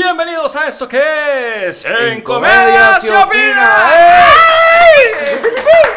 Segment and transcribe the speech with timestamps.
[0.00, 4.28] Bienvenidos a esto que es En, Comedia, se opina.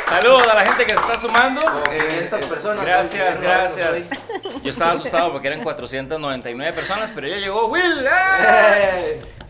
[0.06, 1.62] Saludos a la gente que se está sumando.
[1.62, 2.82] Como 500 personas.
[2.84, 4.28] Gracias, gracias.
[4.64, 8.08] Yo estaba asustado porque eran 499 personas, pero ya llegó Will.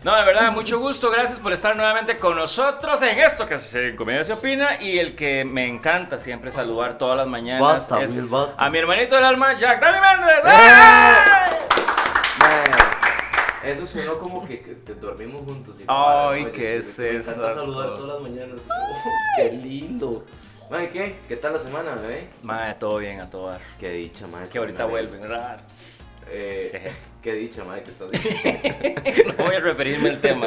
[0.02, 1.10] No, de verdad, mucho gusto.
[1.10, 4.82] Gracias por estar nuevamente con nosotros en esto que es En Comedia se opina.
[4.82, 8.62] Y el que me encanta siempre saludar todas las mañanas Basta, es Will, basta.
[8.62, 10.44] a mi hermanito del alma, Jack Dani Méndez.
[10.44, 11.81] ¡Eh!
[13.62, 13.64] ¡Eh!
[13.64, 15.76] Mae, Eso sonó como que, que te dormimos juntos.
[15.78, 17.54] y Ay, madre, ¿qué me- es Me encanta eso?
[17.60, 18.60] saludar todas las mañanas.
[18.68, 18.96] Oh,
[19.36, 20.24] qué lindo.
[20.70, 21.16] Mae, ¿qué?
[21.28, 22.28] ¿Qué tal la semana, bebé?
[22.42, 23.60] Madre, todo bien a todo dar.
[23.78, 24.48] Qué dicha, mae.
[24.48, 25.20] Que ahorita vuelven.
[26.30, 28.94] Eh, qué dicha, mae, que estás bien.
[29.38, 30.46] No voy a referirme al tema.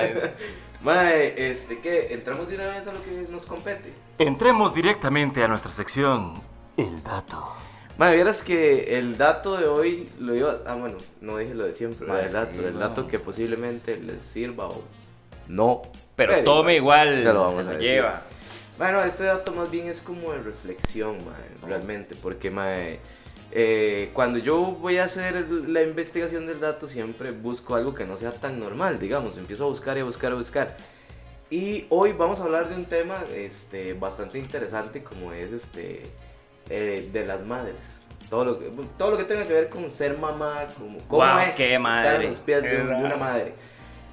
[0.81, 2.13] Mae, este, ¿qué?
[2.13, 3.93] ¿Entramos de una vez a lo que nos compete?
[4.17, 6.41] Entremos directamente a nuestra sección,
[6.77, 7.53] el dato.
[7.97, 10.59] Mae, vieras que el dato de hoy lo iba.
[10.65, 12.79] Ah, bueno, no dije lo de siempre, Mae, el dato, sí, el no.
[12.79, 14.83] dato que posiblemente les sirva o
[15.47, 15.81] no.
[16.15, 17.87] Pero tome igual, se lo vamos se a decir.
[17.89, 18.21] lleva.
[18.77, 22.99] Bueno, este dato más bien es como de reflexión, mae, realmente, porque mae,
[23.51, 28.17] eh, cuando yo voy a hacer la investigación del dato siempre busco algo que no
[28.17, 30.77] sea tan normal, digamos, empiezo a buscar y a buscar y a buscar.
[31.49, 36.03] Y hoy vamos a hablar de un tema este, bastante interesante como es este,
[36.69, 37.75] eh, de las madres.
[38.29, 41.39] Todo lo, que, todo lo que tenga que ver con ser mamá, como, cómo Guau,
[41.39, 42.25] es qué estar madre.
[42.27, 43.53] a los pies de, de una madre.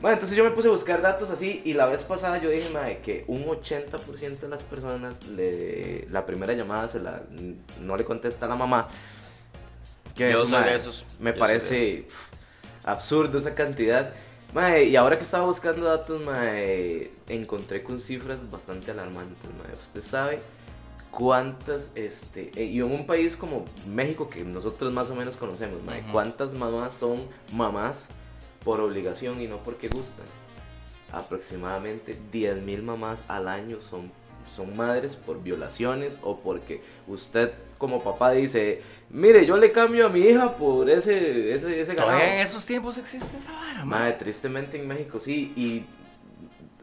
[0.03, 2.69] Bueno, entonces yo me puse a buscar datos así y la vez pasada yo dije,
[2.70, 7.23] madre, que un 80% de las personas le, la primera llamada se la,
[7.80, 8.89] no le contesta a la mamá.
[10.17, 11.06] Que Yo eso, soy de mae, esos.
[11.20, 12.36] Me Yo parece pf,
[12.84, 14.12] absurdo esa cantidad.
[14.53, 19.75] Mae, y ahora que estaba buscando datos, mae, encontré con cifras bastante alarmantes, mae.
[19.80, 20.41] Usted sabe
[21.12, 25.82] cuántas, este, eh, y en un país como México, que nosotros más o menos conocemos,
[25.84, 27.20] mae, cuántas mamás son
[27.52, 28.08] mamás
[28.64, 30.27] por obligación y no porque gustan.
[31.12, 34.11] Aproximadamente 10.000 mamás al año son,
[34.56, 38.80] son madres por violaciones o porque usted como papá dice,
[39.11, 42.20] mire, yo le cambio a mi hija por ese, ese, ese ganado.
[42.20, 43.84] En esos tiempos existe esa vara.
[43.84, 45.84] Madre, tristemente en México sí, y...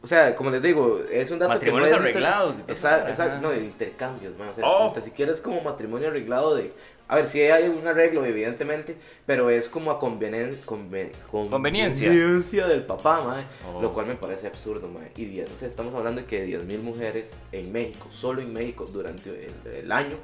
[0.02, 3.42] O sea, como les digo, es un dato Matrimonios que no es arreglados Exacto, exacto,
[3.42, 4.94] no, de intercambios, man, o sea, Oh.
[4.96, 6.72] ni siquiera es como matrimonio arreglado de...
[7.10, 8.96] A ver, sí hay un arreglo, evidentemente,
[9.26, 12.08] pero es como a convenen- conven- Conveniencia.
[12.08, 13.82] conveniencia del papá, madre, Oh.
[13.82, 15.12] lo cual me parece absurdo, madre.
[15.18, 18.86] Y 10, o sea, estamos hablando de que 10.000 mujeres en México, solo en México,
[18.86, 19.30] durante
[19.66, 20.16] el, el año,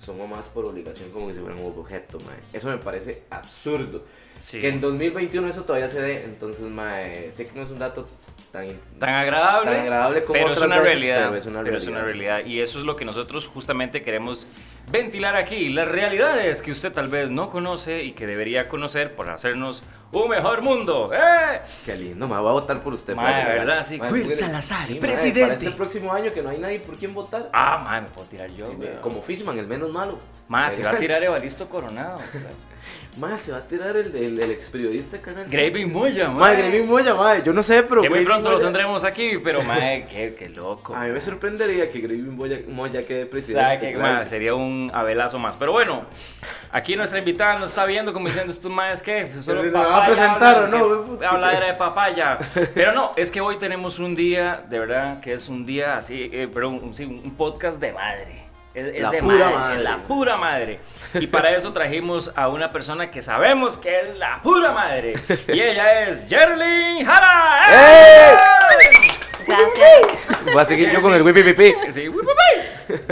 [0.00, 2.40] son mamás por obligación como que si fueran un objeto, madre.
[2.54, 4.02] Eso me parece absurdo.
[4.38, 4.58] Sí.
[4.62, 8.06] Que en 2021 eso todavía se dé, entonces, mae, sé que no es un dato
[8.52, 11.28] tan, Tan agradable, tan agradable como pero es una realidad.
[11.28, 12.36] pero es una pero es una realidad.
[12.36, 12.50] realidad.
[12.50, 14.46] Y eso es lo que nosotros justamente queremos
[14.90, 15.68] ventilar aquí.
[15.70, 20.28] Las realidades que usted tal vez no conoce y que debería conocer para hacernos un
[20.28, 21.10] mejor mundo.
[21.14, 21.60] ¡Eh!
[21.84, 23.14] Qué lindo, me voy a votar por usted.
[23.14, 23.82] Mae, padre, ¿verdad?
[23.84, 25.42] Sí, Mae, Will Salazar, mae, presidente.
[25.42, 27.48] para este próximo año que no hay nadie por quien votar.
[27.52, 28.66] Ah, madre, me puedo tirar yo.
[28.66, 30.18] Sí, como Fishman, el menos malo.
[30.48, 32.18] Más, se va a tirar Evaristo Coronado.
[33.18, 35.46] Más, se va a tirar el, el, el ex periodista canal.
[35.48, 38.00] Gravy Moya, Madre, Gravy Moya, madre, yo no sé, pero.
[38.02, 40.94] Que muy pronto lo Moya- tendremos aquí, pero madre, qué, qué loco.
[40.94, 43.62] A mí me sorprendería que Gravy Moya, Moya quede presidente.
[43.64, 44.14] ¿Sabe qué, claro.
[44.14, 44.26] mae?
[44.26, 45.56] Sería un abelazo más.
[45.56, 46.04] Pero bueno,
[46.70, 48.70] aquí nuestra invitada nos está viendo como diciendo, estos
[49.02, 51.26] qué, Pues solo ¿Me va a papaya presentar hablan, o no, que?
[51.26, 52.38] Habladera de papaya.
[52.74, 56.30] Pero no, es que hoy tenemos un día, de verdad, que es un día así,
[56.32, 58.49] eh, perdón, un, sí, un podcast de madre.
[58.74, 59.82] Es, es La de pura madre, madre.
[59.82, 60.80] la pura madre.
[61.14, 65.14] Y para eso trajimos a una persona que sabemos que es la pura madre.
[65.48, 67.62] Y ella es Jerlyn Jara.
[67.72, 68.36] ¡Eh!
[69.46, 70.44] Gracias.
[70.44, 71.74] Voy a seguir yo con el Whippy Pipi.
[71.92, 72.08] Sí.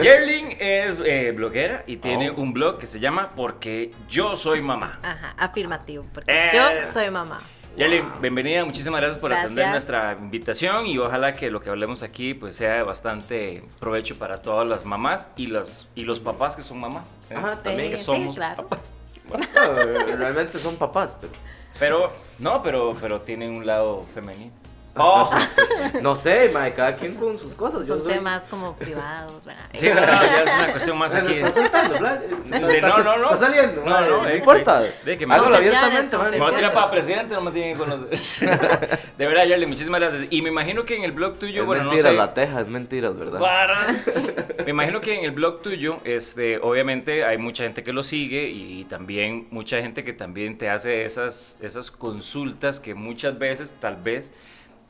[0.00, 2.34] Jerlyn es eh, bloguera y tiene Oh.
[2.41, 4.98] un blog que se llama Porque yo soy mamá.
[5.02, 6.50] Ajá, afirmativo, porque Eh.
[6.52, 7.38] yo soy mamá.
[7.78, 12.34] Jerlyn, bienvenida, muchísimas gracias por atender nuestra invitación y ojalá que lo que hablemos aquí
[12.34, 16.63] pues sea de bastante provecho para todas las mamás y los, y los papás que
[16.63, 17.16] son mamás.
[17.30, 17.34] ¿eh?
[17.36, 17.92] Ajá, también.
[17.92, 18.66] que sí, somos claro.
[18.66, 18.92] papás.
[19.54, 21.33] No, realmente son papás, pero.
[21.78, 24.51] Pero, no, pero, pero tienen un lado femenino.
[24.96, 25.30] Oh,
[26.02, 27.86] No sé, mae, cada quien con sus cosas.
[27.86, 28.14] Yo Son soy...
[28.14, 29.62] temas como privados, ¿verdad?
[29.72, 31.32] sí, no, no, ya es una cuestión más Se aquí.
[31.34, 32.20] está soltando, ¿verdad?
[32.20, 33.24] De- no, no, no.
[33.24, 34.80] Está saliendo, No, no, no importa.
[34.80, 37.84] de- que me- Hágalo abiertamente, Me voy a tirar para presidente, no me tienen que
[37.84, 38.08] conocer.
[39.18, 40.26] De verdad, Yarly, muchísimas gracias.
[40.30, 42.16] Y me imagino que en el blog tuyo, Es bueno, mentira, no sé.
[42.16, 43.38] la teja, es mentira, ¿verdad?
[43.40, 43.86] Para.
[44.64, 48.48] Me imagino que en el blog tuyo, este, obviamente hay mucha gente que lo sigue
[48.48, 53.96] y también mucha gente que también te hace esas, esas consultas que muchas veces, tal
[53.96, 54.32] vez,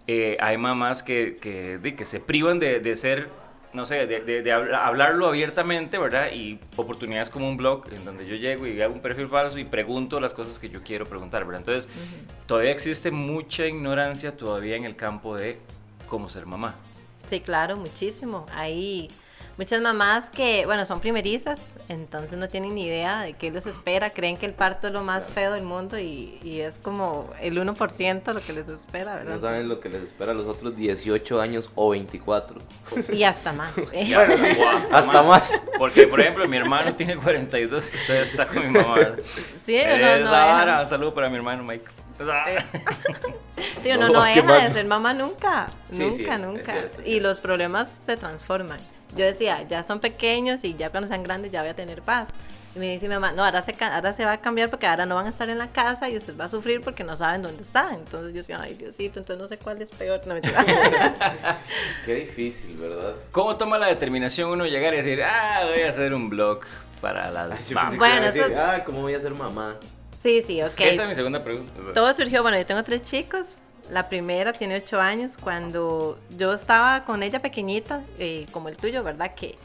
[0.08, 3.28] eh, hay mamás que, que, se privan de, de ser
[3.74, 6.32] no sé, de, de- de habla- hablarlo abiertamente, ¿verdad?
[6.32, 9.64] Y oportunidades como un blog en donde yo llego y hago un perfil falso y
[9.64, 11.60] pregunto las cosas que yo quiero preguntar, ¿verdad?
[11.60, 11.88] Entonces,
[12.46, 15.58] todavía existe mucha ignorancia todavía en el campo de
[16.08, 16.76] cómo ser mamá.
[17.26, 18.46] Sí, claro, muchísimo.
[18.52, 19.10] Hay
[19.58, 24.10] muchas mamás que, bueno, son primerizas, entonces no tienen ni idea de qué les espera,
[24.10, 27.58] creen que el parto es lo más feo del mundo y, y es como el
[27.60, 29.34] 1% lo que les espera, ¿verdad?
[29.34, 32.60] No saben lo que les espera a los otros 18 años o 24.
[33.12, 33.72] Y hasta más.
[33.92, 34.16] ¿eh?
[34.16, 35.50] O hasta más.
[35.76, 38.96] Porque, por ejemplo, mi hermano tiene 42 y todavía está con mi mamá.
[39.64, 41.84] Sí, uno no vara, deja, un saludo para mi hermano Mike.
[42.20, 42.64] Vara.
[43.82, 46.72] sí, uno No, no deja de ser mamá nunca, Sí, nunca, sí, nunca.
[46.72, 47.28] cierto, y cierto.
[47.28, 48.78] los problemas se transforman.
[49.18, 52.28] Yo decía, ya son pequeños y ya cuando sean grandes ya voy a tener paz.
[52.76, 55.06] Y me dice mi mamá, no, ahora se, ahora se va a cambiar porque ahora
[55.06, 57.42] no van a estar en la casa y usted va a sufrir porque no saben
[57.42, 57.90] dónde está.
[57.94, 60.20] Entonces yo decía, ay Diosito, entonces no sé cuál es peor.
[60.26, 60.34] No.
[62.06, 63.14] Qué difícil, ¿verdad?
[63.32, 66.60] ¿Cómo toma la determinación uno llegar y decir, ah, voy a hacer un blog
[67.00, 67.96] para las Ay, mamás?
[67.96, 69.76] Bueno, decir, eso es- Ah, ¿cómo voy a ser mamá?
[70.22, 70.78] sí, sí, ok.
[70.78, 71.72] Esa es mi segunda pregunta.
[71.92, 73.46] Todo surgió, bueno, yo tengo tres chicos.
[73.90, 75.36] La primera tiene ocho años.
[75.36, 79.34] Cuando yo estaba con ella pequeñita, eh, como el tuyo, ¿verdad?
[79.34, 79.56] Que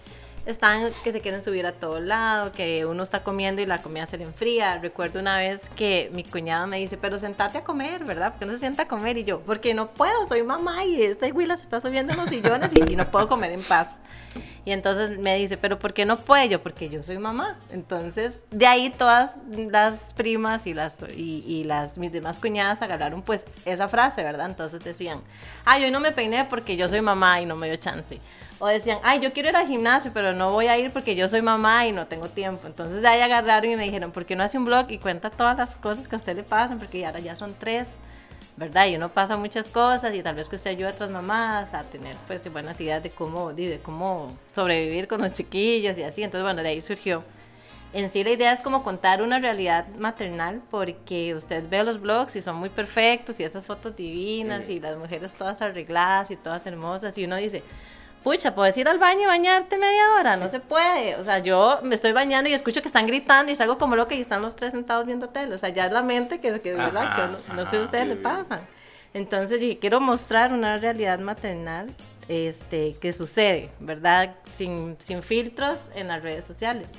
[0.45, 4.05] están, que se quieren subir a todo lado, que uno está comiendo y la comida
[4.05, 4.77] se le enfría.
[4.79, 8.31] Recuerdo una vez que mi cuñado me dice, pero sentate a comer, ¿verdad?
[8.31, 9.17] Porque no se sienta a comer.
[9.17, 12.29] Y yo, porque no puedo, soy mamá y esta huila se está subiendo en los
[12.29, 13.89] sillones y, y no puedo comer en paz.
[14.65, 16.45] Y entonces me dice, pero ¿por qué no puedo?
[16.45, 17.59] Yo, porque yo soy mamá.
[17.71, 23.21] Entonces, de ahí todas las primas y las, y, y las mis demás cuñadas agarraron
[23.21, 24.49] pues esa frase, ¿verdad?
[24.49, 25.21] Entonces decían,
[25.65, 28.19] ay, hoy no me peiné porque yo soy mamá y no me dio chance.
[28.63, 31.27] O decían, ay, yo quiero ir al gimnasio, pero no voy a ir porque yo
[31.27, 32.65] soy mamá y no tengo tiempo.
[32.65, 35.29] Entonces de ahí agarraron y me dijeron, ¿por qué no hace un blog y cuenta
[35.29, 36.79] todas las cosas que a usted le pasan?
[36.79, 37.89] Porque ahora ya son tres.
[38.55, 38.87] ¿verdad?
[38.87, 41.83] Y uno pasa muchas cosas y tal vez que usted ayude a otras mamás a
[41.83, 46.23] tener pues buenas ideas de cómo, de, de cómo sobrevivir con los chiquillos y así.
[46.23, 47.21] Entonces, bueno, de ahí surgió.
[47.91, 52.37] En sí la idea es como contar una realidad maternal porque usted ve los blogs
[52.37, 56.65] y son muy perfectos y esas fotos divinas y las mujeres todas arregladas y todas
[56.65, 57.61] hermosas y uno dice,
[58.23, 60.37] pucha, ¿puedes ir al baño y bañarte media hora?
[60.37, 61.15] No se puede.
[61.17, 64.15] O sea, yo me estoy bañando y escucho que están gritando y salgo como loca
[64.15, 65.53] y están los tres sentados viendo tele.
[65.53, 67.21] O sea, ya es la mente que, que es verdad, Ajá, que
[67.51, 68.61] uno- no sé si a ajá, ustedes sí, le pasa.
[69.13, 71.93] Entonces dije, quiero mostrar una realidad maternal
[72.27, 74.35] este, que sucede, ¿verdad?
[74.53, 76.91] Sin, sin filtros en las redes sociales.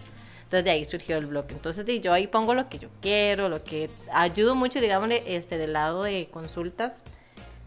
[0.45, 1.47] Entonces de ahí surgió el blog.
[1.49, 5.73] Entonces yo ahí pongo lo que yo quiero, lo que ayudo mucho, digámosle, este, del
[5.73, 7.03] lado de consultas.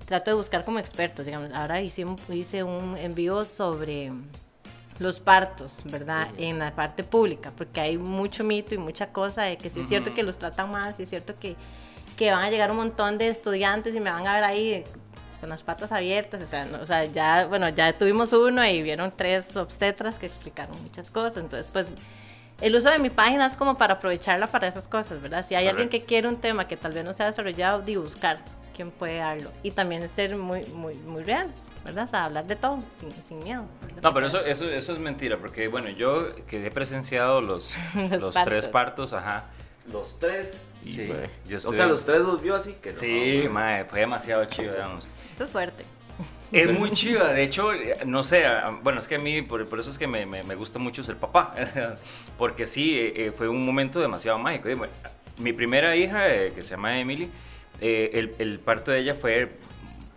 [0.07, 1.51] Trato de buscar como expertos, digamos.
[1.53, 4.11] Ahora hice, un- hice un envío sobre
[4.99, 6.29] los partos, ¿verdad?
[6.37, 9.87] En la parte pública, porque hay mucho mito y mucha cosa de que sí es
[9.87, 10.15] cierto Ujú.
[10.15, 11.55] que los tratan mal, sí es cierto que,
[12.15, 14.83] que van a llegar un montón de estudiantes y me van a ver ahí
[15.39, 18.81] con las patas abiertas, o sea, no- o sea, ya, bueno, ya tuvimos uno y
[18.81, 21.89] vieron tres obstetras que explicaron muchas cosas, entonces, pues,
[22.59, 25.45] el uso de mi página es como para aprovecharla para esas cosas, ¿verdad?
[25.45, 27.97] Si hay alguien que quiere un tema que tal vez no se ha desarrollado, de
[27.97, 28.39] buscar
[28.77, 31.51] quién puede darlo, y también es ser muy, muy, muy real,
[31.83, 32.05] ¿verdad?
[32.05, 33.65] O sea, hablar de todo, sin, sin miedo.
[34.01, 38.11] No, pero eso, eso, eso es mentira, porque bueno, yo que he presenciado los, Los
[38.21, 38.43] los, partos.
[38.45, 39.45] tres partos, ajá.
[39.91, 40.57] Los tres.
[40.85, 41.09] Sí,
[41.47, 42.97] yo O estoy- sea, los tres los vio así que no.
[42.99, 43.49] Sí, mae.
[43.49, 45.09] mae, fue demasiado chido, digamos.
[45.35, 45.83] Eso es fuerte.
[46.51, 47.71] Es muy chiva, de hecho,
[48.05, 48.45] no sé,
[48.83, 51.03] bueno, es que a mí, por, por eso es que me, me- me gusta mucho
[51.03, 51.53] ser papá,
[52.37, 54.69] porque sí, eh, eh, fue un momento demasiado mágico.
[54.69, 54.93] Y, bueno,
[55.39, 57.29] mi primera hija, eh, que se llama Emily,
[57.81, 59.49] eh, el, el parto de ella fue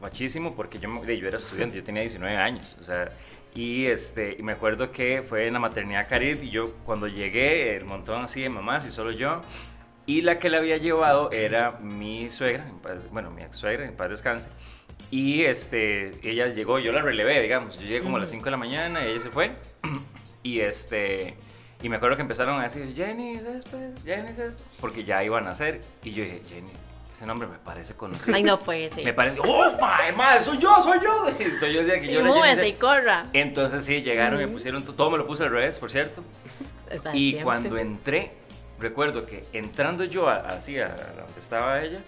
[0.00, 3.12] machísimo porque yo, yo era estudiante, yo tenía 19 años, o sea,
[3.55, 7.76] y, este, y me acuerdo que fue en la maternidad Carit y yo cuando llegué,
[7.76, 9.43] el montón así de mamás y solo yo,
[10.07, 12.67] y la que la había llevado era mi suegra,
[13.12, 14.49] bueno, mi ex suegra, en paz descanse.
[15.11, 17.76] Y este, ella llegó, yo la relevé, digamos.
[17.76, 18.37] Yo llegué como a las Ujú.
[18.38, 19.52] 5 de la mañana, ella se fue.
[20.43, 21.35] Y este,
[21.83, 25.50] y me acuerdo que empezaron a decir, Jenny Céspedes, Jenny Céspedes, porque ya iban a
[25.50, 25.83] hacer.
[26.02, 26.71] Y yo dije, Jenny,
[27.12, 28.35] ese nombre me parece conocido.
[28.35, 29.05] Ay, no puede ser.
[29.05, 29.64] Me parece, ¡oh,
[30.17, 31.29] mae, soy yo, soy yo!
[31.38, 33.25] Entonces yo decía que Y yo múvese y corra.
[33.33, 36.23] Entonces sí, llegaron y me pusieron, to- todo me lo puse al revés, por cierto.
[36.90, 37.45] Está Y siempre.
[37.45, 38.33] cuando entré,
[38.79, 40.90] recuerdo que entrando yo así a, a
[41.23, 42.00] donde estaba ella,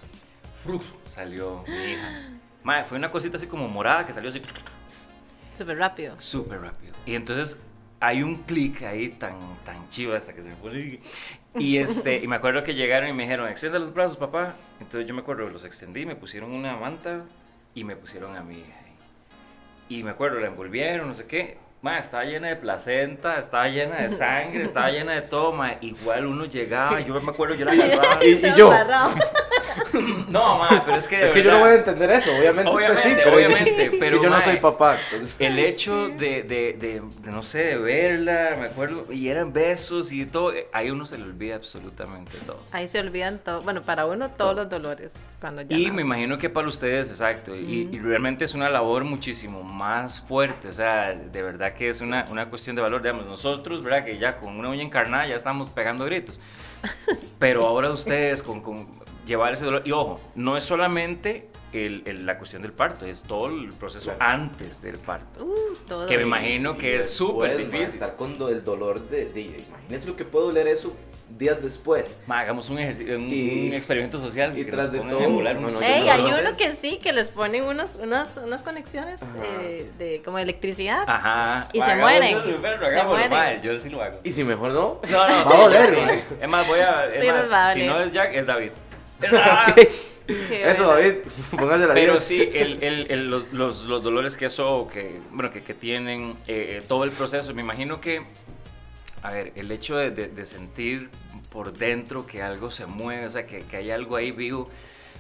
[0.55, 0.85] ¡fruf!
[1.07, 2.31] salió mi hija.
[2.63, 4.41] Mae, fue una cosita así como morada que salió así
[5.59, 6.19] Súper rápido.
[6.19, 6.95] súper rápido.
[7.07, 7.61] Y entonces
[8.01, 11.01] hay un clic ahí tan, tan chivo hasta que se me pone.
[11.59, 14.55] Y, este, y me acuerdo que llegaron y me dijeron, extiende los brazos, papá.
[14.81, 17.25] Entonces yo me acuerdo, los extendí, me pusieron una manta
[17.75, 18.79] y me pusieron a mi hija.
[18.85, 18.93] ahí.
[19.99, 21.59] Y me acuerdo, la envolvieron, no sé qué.
[21.83, 25.75] Ma, estaba llena de placenta, estaba llena de sangre, estaba llena de todo, ma.
[25.81, 28.25] Igual uno llegaba, yo me acuerdo, yo la agarraba.
[28.25, 28.71] Y- y yo.
[30.29, 31.17] No, ma, pero es que.
[31.19, 32.71] de Es que yo no voy a entender eso, obviamente.
[32.71, 34.97] usted Obviamente, sí, pero obviamente, es que pero, yo no soy papá.
[35.13, 39.53] entonces- El hecho de, de, de, de, no sé, de verla, me acuerdo, y eran
[39.53, 42.61] besos y todo, ahí uno se le olvida absolutamente todo.
[42.73, 45.93] Ahí se olvidan todo, bueno, para uno todos los dolores cuando ya Y nace.
[45.97, 50.69] me imagino que para ustedes, exacto, y, y realmente es una labor muchísimo más fuerte,
[50.69, 54.05] o sea, de verdad que es una, una cuestión de valor, digamos, nosotros, ¿verdad?
[54.05, 56.39] Que ya con una uña encarnada ya estamos pegando gritos,
[57.39, 62.27] pero ahora ustedes con, con llevar ese dolor, y ojo, no es solamente el- el-
[62.27, 64.33] la cuestión del parto, es todo el proceso Claro.
[64.33, 66.07] antes del parto, Uh, todo.
[66.07, 67.83] que me imagino que Y es súper difícil.
[67.83, 70.95] Estar con el dolor de, de- Imagínense lo que puede doler eso
[71.39, 72.19] días después.
[72.27, 75.19] Ma, hagamos un, ejercicio, un, Y- un experimento social y que tras de todo, no,
[75.21, 79.19] no, yo Ey, no hay uno que sí, que les ponen unos, unas, unas conexiones
[79.43, 81.05] eh, de como electricidad.
[81.09, 81.69] Ajá.
[81.73, 82.39] Y Ma, se mueren.
[82.61, 83.31] perro, Se mueren.
[83.31, 84.19] ma, yo sí lo hago.
[84.25, 85.01] Y si mejor no.
[85.11, 86.23] No, no, Va sí, a doler.
[86.39, 87.07] Es más, voy a.
[87.07, 88.71] Es Sí, más, va a si no es Jack, es David.
[90.27, 90.87] Qué Eso.
[90.87, 91.15] David.
[91.51, 92.21] Póngase la Pero vida.
[92.21, 96.37] sí, el, el- el- los, los- los dolores que eso, que, bueno, que, que tienen,
[96.47, 98.23] eh, eh, todo el proceso, me imagino que,
[99.23, 101.11] a ver, el hecho de, de- de sentir
[101.51, 104.71] por dentro que algo se mueve, o sea, que, que hay algo ahí vivo,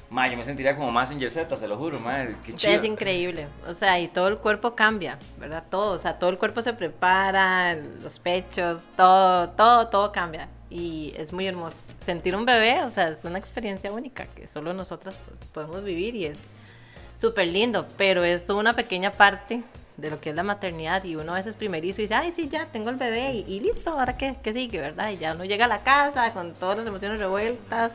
[0.08, 2.72] ma, yo me sentiría como más en Z, se lo juro, ma, qué chido.
[2.72, 5.64] Es increíble, o sea, y todo el cuerpo cambia, ¿verdad?
[5.70, 10.48] Todo, o sea, todo el cuerpo se prepara, los pechos, todo, todo, todo cambia.
[10.72, 11.76] Y es muy hermoso.
[12.04, 15.18] Sentir un bebé, o sea, es una experiencia única que solo nosotras
[15.52, 16.38] podemos vivir y es
[17.18, 19.62] súper lindo, pero es una pequeña parte
[19.98, 22.48] de lo que es la maternidad y uno a veces primerizo y dice, ay, sí,
[22.48, 25.10] ya tengo el bebé y, y listo, ahora qué, qué sigue, ¿verdad?
[25.12, 27.92] Y ya uno llega a la casa con todas las emociones revueltas,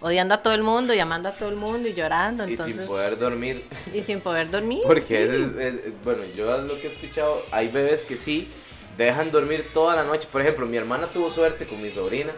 [0.00, 2.86] odiando a todo el mundo, llamando a todo el mundo y llorando, Y entonces, sin
[2.86, 3.64] poder dormir.
[3.92, 4.80] y sin poder dormir.
[4.86, 5.58] Porque sí.
[5.58, 8.48] es- es- bueno, yo lo que he escuchado, hay bebés que sí
[8.96, 10.26] dejan dormir toda la noche.
[10.30, 12.32] Por ejemplo, mi hermana tuvo suerte con mi sobrina,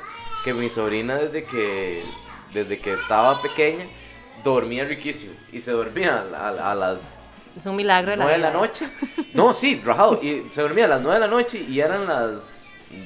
[0.45, 2.03] que mi sobrina desde que,
[2.53, 3.85] desde que estaba pequeña
[4.45, 6.99] dormía riquísimo y se dormía a, a- a las
[7.57, 8.89] Es un milagro de la 9 de la noche.
[9.35, 10.21] No, sí, rajado.
[10.23, 12.41] Y se dormía a las 9 de la noche y eran las,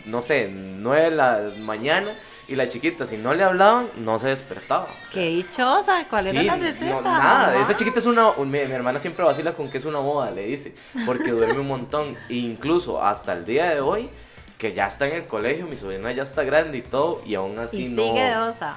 [0.05, 2.09] no sé, 9 de la mañana.
[2.53, 4.87] Y la chiquita, si no le hablaban, no se despertaba.
[5.11, 7.01] Qué dichosa, ¿cuál era la no, receta?
[7.01, 7.63] nada, mamá?
[7.65, 8.29] esa chiquita es una.
[8.33, 10.75] un- mi, mi hermana siempre vacila con que es una boda, le dice.
[11.07, 12.15] Porque duerme un montón.
[12.29, 14.11] E incluso hasta el día de hoy,
[14.59, 17.59] que ya está en el colegio, mi sobrina ya está grande y todo, y aún
[17.59, 18.03] así Y no.
[18.03, 18.77] sigue de osa.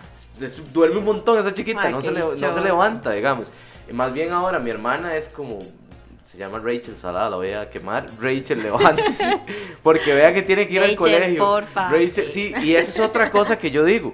[0.72, 3.50] duerme un montón esa chiquita, Ay, no, se le- no se levanta, digamos.
[3.90, 5.60] Y más bien ahora mi hermana es como.
[6.36, 8.10] Se llama Rachel Salada, la voy a quemar.
[8.20, 9.40] Rachel, levántese.
[9.84, 11.42] Porque vea que tiene que ir al colegio.
[11.46, 11.88] porfa.
[11.90, 14.14] Rachel, sí, y esa es otra cosa que yo digo.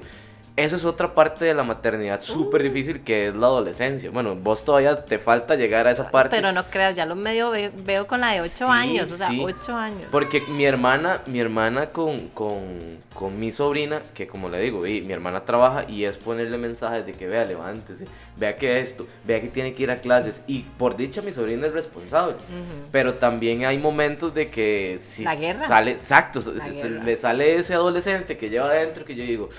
[0.57, 2.25] Esa es otra parte de la maternidad Uh.
[2.25, 4.11] súper difícil que es la adolescencia.
[4.11, 6.35] Bueno, vos todavía te falta llegar a esa parte.
[6.35, 9.17] Pero no creas, ya lo medio ve- veo con la de 8 Sí, años, o
[9.17, 9.41] sea, sí.
[9.41, 10.09] 8 años.
[10.11, 15.11] Porque mi hermana, mi hermana con, con, con mi sobrina, que como le digo, mi
[15.13, 18.05] hermana trabaja y es ponerle mensajes de que vea, levántese,
[18.35, 20.41] vea que esto, vea que tiene que ir a clases.
[20.47, 22.33] Y por dicha mi sobrina es responsable.
[22.33, 22.87] Ujú.
[22.91, 25.65] Pero también hay momentos de que si La guerra.
[25.65, 27.17] sale, exacto, se- guerra.
[27.17, 29.49] sale ese adolescente que lleva adentro que yo digo,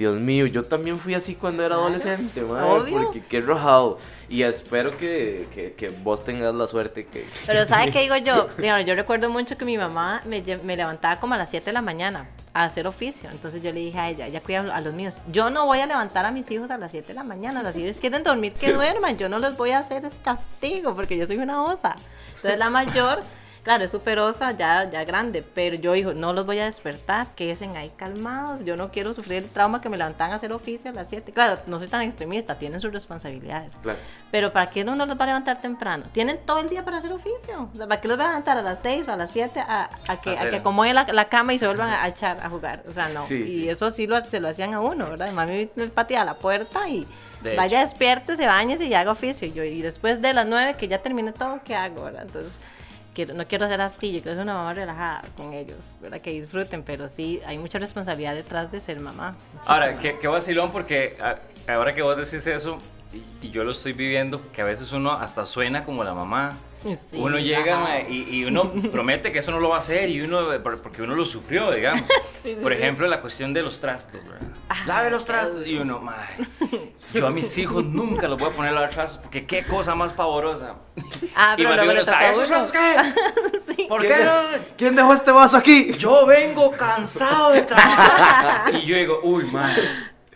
[0.00, 3.98] Dios mío, yo también fui así cuando era adolescente, madre, porque qué rojado.
[4.30, 7.26] Y espero que, que, que vos tengas la suerte que...
[7.44, 8.48] Pero ¿sabe qué digo yo?
[8.58, 11.72] Digamos, yo recuerdo mucho que mi mamá me, me levantaba como a las 7 de
[11.74, 13.28] la mañana a hacer oficio.
[13.30, 15.20] Entonces yo le dije a ella, ella cuida a los míos.
[15.30, 17.60] Yo no voy a levantar a mis hijos a las 7 de la mañana.
[17.60, 19.18] O sea, si ellos quieren dormir, que duerman.
[19.18, 21.96] Yo no les voy a hacer castigo porque yo soy una osa.
[22.36, 23.22] Entonces la mayor,
[23.70, 25.44] claro, es súper osa, ya, ya grande.
[25.54, 28.64] Pero yo digo, no los voy a despertar, quédense ahí calmados.
[28.64, 31.30] Yo no quiero sufrir el trauma que me levantan a hacer oficio a las 7.
[31.30, 33.72] Claro, no soy tan extremista, tienen sus responsabilidades.
[33.80, 34.00] Claro.
[34.32, 36.06] Pero ¿para qué uno los va a levantar temprano?
[36.12, 37.70] Tienen todo el día para hacer oficio.
[37.72, 39.60] O sea, ¿para qué los va a levantar a las 6 o a las 7
[39.60, 42.48] a, a que, a que acomoden la, la cama y se vuelvan a, echar a
[42.48, 42.82] jugar?
[42.88, 43.24] O sea, no.
[43.26, 43.68] Sí, y sí.
[43.68, 45.30] eso sí lo, se lo hacían a uno, ¿verdad?
[45.30, 47.06] Mami me pateaba la puerta y
[47.44, 49.46] De vaya, despiértese, bañese y haga oficio.
[49.46, 52.22] Y, yo, y después de las 9 que ya termine todo, ¿qué hago, verdad?
[52.22, 52.52] Entonces,
[53.26, 54.12] no quiero ser así.
[54.12, 56.20] Yo quiero ser una mamá relajada con ellos, ¿verdad?
[56.20, 59.36] Que disfruten, pero sí, hay mucha responsabilidad detrás de ser mamá.
[59.66, 61.16] Ahora, qué, vacilón, porque
[61.66, 62.78] ahora que vos decís eso,
[63.42, 66.58] y yo lo estoy viviendo, que a veces uno hasta suena como la mamá.
[67.06, 70.20] Sí, uno llega y, y uno promete que eso no lo va a hacer, y
[70.22, 72.02] uno, por- porque uno lo sufrió, digamos.
[72.42, 72.78] Sí, sí, Por sí.
[72.78, 74.48] ejemplo, la cuestión de los trastos, ¿verdad?
[74.70, 75.66] Ah, Lave los trastos.
[75.66, 76.38] Y uno, "Mae,
[77.14, 79.94] yo a mis hijos nunca los voy a poner a lavar trastos, porque qué cosa
[79.94, 80.76] más pavorosa.
[81.36, 83.74] Ah, y pero más luego bien uno está, ¿esos trastos qué?
[83.74, 83.86] Sí.
[83.90, 84.32] ¿Por ¿Quién, qué no?
[84.78, 85.92] ¿Quién dejó este vaso aquí?
[85.98, 88.74] Yo vengo cansado de trabajar.
[88.74, 89.76] y yo digo, uy, man.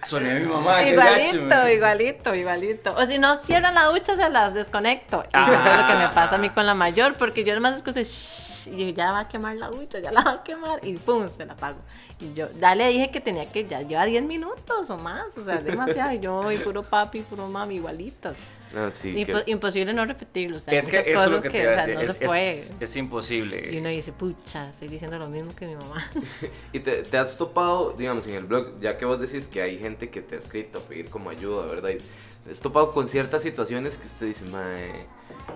[0.04, 0.82] Soné a mi mamá.
[0.82, 2.94] Igualito, gacho, igualito, igualito.
[2.94, 5.24] O si no cierran la ducha, se las desconecto.
[5.32, 7.76] Y eso es lo que me pasa a mí con la mayor, porque yo además
[7.76, 10.86] escucho shh, y yo, ya va a quemar la ducha, ya la va a quemar,
[10.86, 11.78] y pum, se la apago.
[12.20, 15.44] Y yo ya le dije que tenía que, ya lleva 10 minutos o más, o
[15.44, 16.12] sea, es demasiado.
[16.12, 18.36] Y yo, y puro papi, puro mami, igualitos.
[18.74, 19.12] No, sí.
[19.14, 20.56] Impo- que- imposible no repetirlo.
[20.56, 21.78] O sea, hay Es que eso es lo cosas que que, te iba o a
[21.78, 21.96] sea, decir.
[21.96, 22.50] no es, se puede.
[22.50, 23.68] es- es imposible.
[23.72, 26.10] Y uno dice, pucha, estoy diciendo lo mismo que mi mamá.
[26.72, 29.78] Y te, te has topado, digamos, en el blog, ya que vos decís que hay
[29.78, 31.90] gente que te ha escrito a pedir como ayuda, ¿verdad?
[31.90, 31.98] Y
[32.44, 35.06] te has topado con ciertas situaciones que usted dice, mae,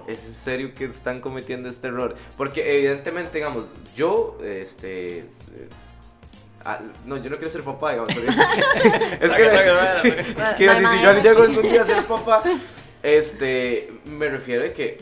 [0.06, 2.14] ¿es en serio que están cometiendo este error?
[2.37, 5.18] Porque evidentemente, digamos, yo, este...
[5.18, 5.25] eh,
[6.64, 8.10] ah, no, yo no quiero ser papá, digamos.
[9.20, 9.46] es que,
[10.00, 12.42] es que si, si yo llego algún día a ser papá,
[13.02, 14.99] este, me refiero a que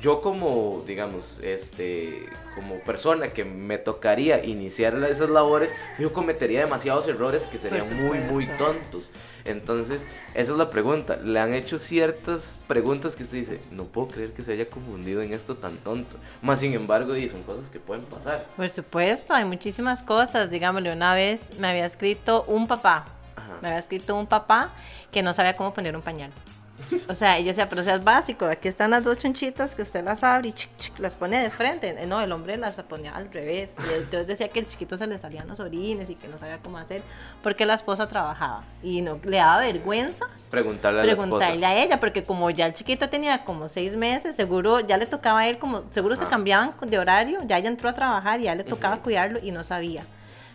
[0.00, 7.08] yo como, digamos, este, como persona que me tocaría iniciar esas labores, yo cometería demasiados
[7.08, 9.08] errores que serían muy, muy tontos.
[9.46, 11.16] Entonces, esa es la pregunta.
[11.16, 15.22] Le han hecho ciertas preguntas que usted dice, no puedo creer que se haya confundido
[15.22, 16.16] en esto tan tonto.
[16.42, 18.44] Más sin embargo, y son cosas que pueden pasar.
[18.56, 20.50] Por supuesto, hay muchísimas cosas.
[20.50, 23.58] Digámosle, una vez me había escrito un papá, Ajá.
[23.62, 24.72] me había escrito un papá
[25.10, 26.30] que no sabía cómo poner un pañal.
[27.08, 29.82] O sea, yo decía, pero o sea, es básico, aquí están las dos chonchitas que
[29.82, 31.88] usted las abre y chic, chic, las pone de frente.
[31.90, 33.74] Eh, No, el hombre las ponía al revés.
[33.78, 36.58] Y entonces decía que el chiquito se le salían los orines y que no sabía
[36.58, 37.02] cómo hacer
[37.42, 38.64] porque la esposa trabajaba.
[38.82, 41.28] Y no le daba vergüenza Preguntarle a la esposa.
[41.28, 45.06] preguntarle a ella, porque como ya el chiquito tenía como seis meses, seguro ya le
[45.06, 46.28] tocaba a él, como seguro se Ah.
[46.28, 49.04] cambiaban de horario, ya ella entró a trabajar y ya le tocaba Ujú.
[49.04, 50.04] cuidarlo y no sabía.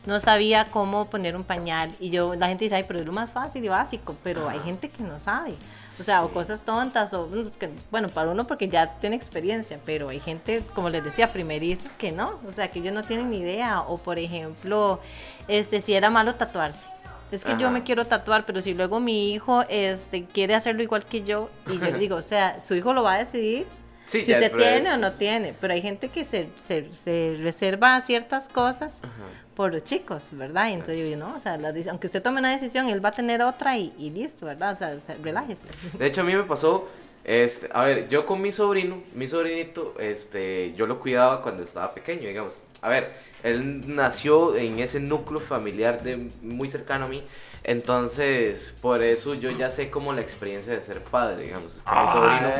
[0.05, 1.91] No sabía cómo poner un pañal.
[1.99, 4.59] Y yo, la gente dice, ay, pero es lo más fácil y básico, pero hay
[4.59, 5.55] gente que no sabe.
[5.99, 7.49] O sea, o cosas tontas, o mm,
[7.91, 12.11] bueno, para uno porque ya tiene experiencia, pero hay gente, como les decía, primerizos que
[12.11, 13.81] no, o sea, que ellos no tienen ni idea.
[13.81, 14.99] O por ejemplo,
[15.47, 16.87] este, si era malo tatuarse.
[17.31, 21.05] Es que yo me quiero tatuar, pero si luego mi hijo este, quiere hacerlo igual
[21.05, 23.67] que yo, y yo digo, o sea, su hijo lo va a decidir
[24.07, 27.37] Sí, si usted tiene es- o no tiene, pero hay gente que se, se, se
[27.39, 29.11] reserva ciertas cosas Ajá.
[29.59, 30.69] Por los chicos, ¿verdad?
[30.69, 33.11] Y entonces yo no, o sea, la aunque usted tome una decisión, él va a
[33.11, 34.71] tener otra y, y listo, ¿verdad?
[34.71, 35.63] O sea, o sea, relájese.
[35.97, 36.87] De hecho, a mí me pasó,
[37.25, 41.93] este, a ver, yo con mi sobrino, mi sobrinito, este, yo lo cuidaba cuando estaba
[41.93, 42.57] pequeño, digamos.
[42.81, 43.11] A ver,
[43.43, 47.21] él nació en ese núcleo familiar de muy cercano a mí,
[47.63, 51.73] entonces, por eso yo ya sé como la experiencia de ser padre, digamos.
[51.83, 52.51] Con mi sobrino,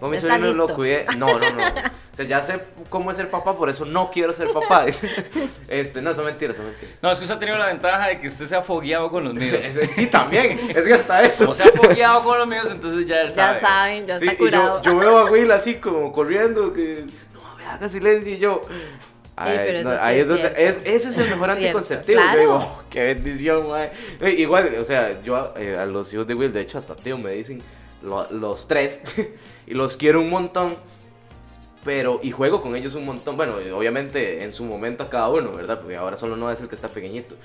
[0.00, 1.64] con mi Está sobrino lo cuidé, no, no, no.
[2.12, 4.86] O sea, ya sé cómo es ser papá, por eso no quiero ser papá.
[5.68, 6.94] Este, no, son mentiras, son mentiras.
[7.02, 9.24] No, es que usted ha tenido la ventaja de que usted se ha fogueado con
[9.24, 9.62] los míos.
[9.90, 11.44] Sí, también, es que hasta eso.
[11.44, 13.54] Como se ha fogueado con los míos, entonces ya él sabe.
[13.54, 14.82] Ya saben, ya Sí, está yo, curado.
[14.82, 18.62] yo veo a Will así como corriendo, que no, me haga silencio y yo.
[19.36, 20.60] Ay, no, ahí es es donde, cierto.
[20.60, 22.20] es, ese es el es mejor anticonceptivo.
[22.20, 22.34] claro.
[22.34, 23.90] Yo digo, oh, qué bendición, mae.
[24.20, 27.18] Eh, Igual, o sea, yo eh, a los hijos de Will, de hecho, hasta tío
[27.18, 27.62] me dicen
[28.02, 29.02] lo- los tres,
[29.66, 30.76] y los quiero un montón.
[31.84, 33.36] Pero, y juego con ellos un montón.
[33.36, 35.80] Bueno, obviamente en su momento a cada uno, ¿verdad?
[35.80, 37.36] Porque ahora solo no es el que está pequeñito.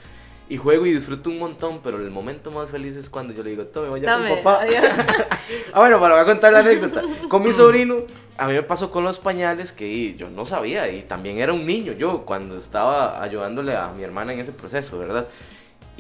[0.51, 3.51] Y juego y disfruto un montón, pero el momento más feliz es cuando yo le
[3.51, 4.65] digo, tome, vaya Tome, con papá.
[5.71, 7.03] Ah, bueno, para voy a contar la anécdota.
[7.29, 7.99] Con mi sobrino,
[8.37, 11.65] a mí me pasó con los pañales que yo no sabía y también era un
[11.65, 15.29] niño yo cuando estaba ayudándole a mi hermana en ese proceso, ¿verdad?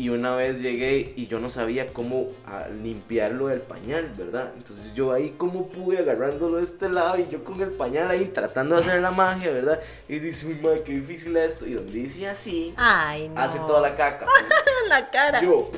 [0.01, 4.51] Y una vez llegué y yo no sabía cómo ah, limpiarlo del pañal, ¿verdad?
[4.57, 8.25] Entonces yo ahí como pude agarrándolo de este lado y yo con el pañal ahí
[8.33, 9.79] tratando de hacer la magia, ¿verdad?
[10.09, 11.67] Y dice, uy, madre, qué difícil es esto.
[11.67, 13.39] Y donde dice así, Ay, no.
[13.39, 14.25] hace toda la caca.
[14.89, 15.39] la cara.
[15.39, 15.69] Yo.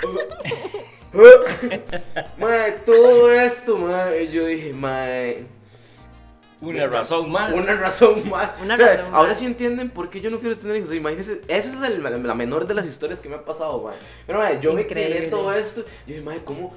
[2.38, 4.22] Mae, todo esto, mae.
[4.22, 5.46] y Yo dije, mae.
[6.60, 7.52] Una razón más.
[7.52, 8.54] Una razón más.
[8.62, 9.38] Una O sea, razón ahora más.
[9.38, 10.92] sí entienden por qué yo no quiero tener hijos.
[10.94, 13.96] Imagínense, esa es la, la menor de las historias que me ha pasado, mae.
[14.26, 15.16] Pero, yo me Increíble.
[15.18, 15.82] quedé todo esto.
[15.82, 16.74] Yo dije, mae, ¿cómo?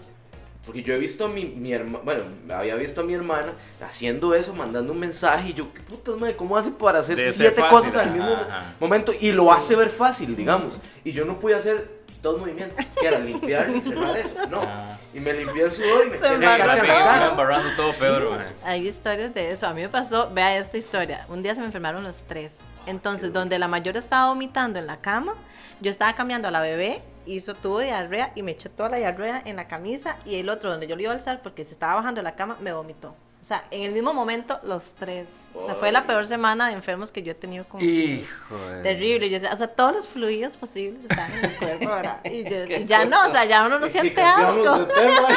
[0.65, 2.21] Porque yo he visto a mi, mi hermana, bueno,
[2.53, 5.49] había visto a mi hermana haciendo eso, mandando un mensaje.
[5.49, 6.35] Y yo, ¿qué putas, mae?
[6.35, 8.75] ¿Cómo hace para hacer De siete fácil, cosas al mismo ajá.
[8.79, 9.11] momento?
[9.19, 10.73] Y lo hace ver fácil, digamos.
[11.03, 14.35] Y yo no pude hacer dos movimientos, que era limpiar y cerrar eso.
[14.49, 14.61] No.
[14.61, 14.97] Ah.
[15.13, 17.29] Y me limpié el sudor y me Sí, cara.
[17.31, 18.47] embarrando todo peor, mae.
[18.63, 19.67] Hay historias de eso.
[19.67, 21.25] A mí me pasó, vea esta historia.
[21.29, 22.53] Un día se me enfermaron los tres.
[22.85, 25.33] Entonces, donde la mayor estaba vomitando en la cama,
[25.81, 29.41] yo estaba cambiando a la bebé, hizo, tuvo diarrea y me echó toda la diarrea
[29.45, 30.17] en la camisa.
[30.25, 32.35] Y el otro, donde yo lo iba a alzar porque se estaba bajando de la
[32.35, 33.09] cama, me vomitó.
[33.09, 35.27] O sea, en el mismo momento, los tres.
[35.53, 38.83] O sea, fue la peor semana de enfermos que yo he tenido con Hijo de...
[38.83, 42.19] Terrible, yo o sea, todos los fluidos posibles estaban en el cuerpo, ¿verdad?
[42.25, 44.85] Y yo, ya no, o sea, ya uno no Y si siente asco.
[44.87, 45.27] tema,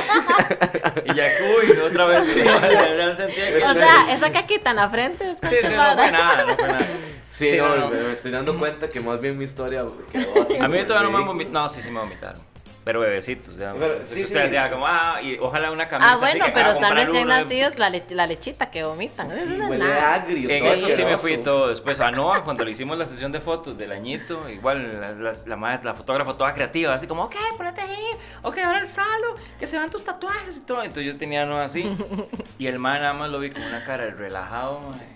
[1.07, 1.24] Y ya,
[1.59, 2.27] uy, otra vez.
[2.29, 3.64] Sí, ya, ya sentía que...
[3.64, 6.68] O sea, esa caquita en la frente es Sí, sí, no fue nada, no fue
[6.68, 6.87] nada.
[7.31, 10.57] Sí, no, Me, me estoy dando cuenta que más bien mi historia quedó así.
[10.57, 11.62] A mí todavía no me han vomitado.
[11.64, 12.40] No, sí, sí me vomitaron.
[12.85, 13.55] Pero bebecitos.
[13.57, 14.35] Pero, usted sí.
[14.35, 16.11] decía como, ah, y ojalá una camisa.
[16.11, 19.27] Ah, así bueno, que pero están recién nacidos la, le- la lechita que vomitan.
[19.31, 20.14] Eso Sí, no es huele nada.
[20.14, 20.51] agrio.
[20.51, 21.68] En eso sí me fui todo.
[21.68, 25.35] Después a Noah, cuando le hicimos la sesión de fotos del añito, igual la, la,
[25.47, 28.07] la, madre- la fotógrafa toda creativa, así como, ok, ponete ahí,
[28.42, 30.83] ok, ahora el salo, que se vean tus tatuajes y todo.
[30.83, 31.90] Entonces yo tenía a Noah así,
[32.59, 35.14] y el man nada más lo vi con una cara de relajado, mae.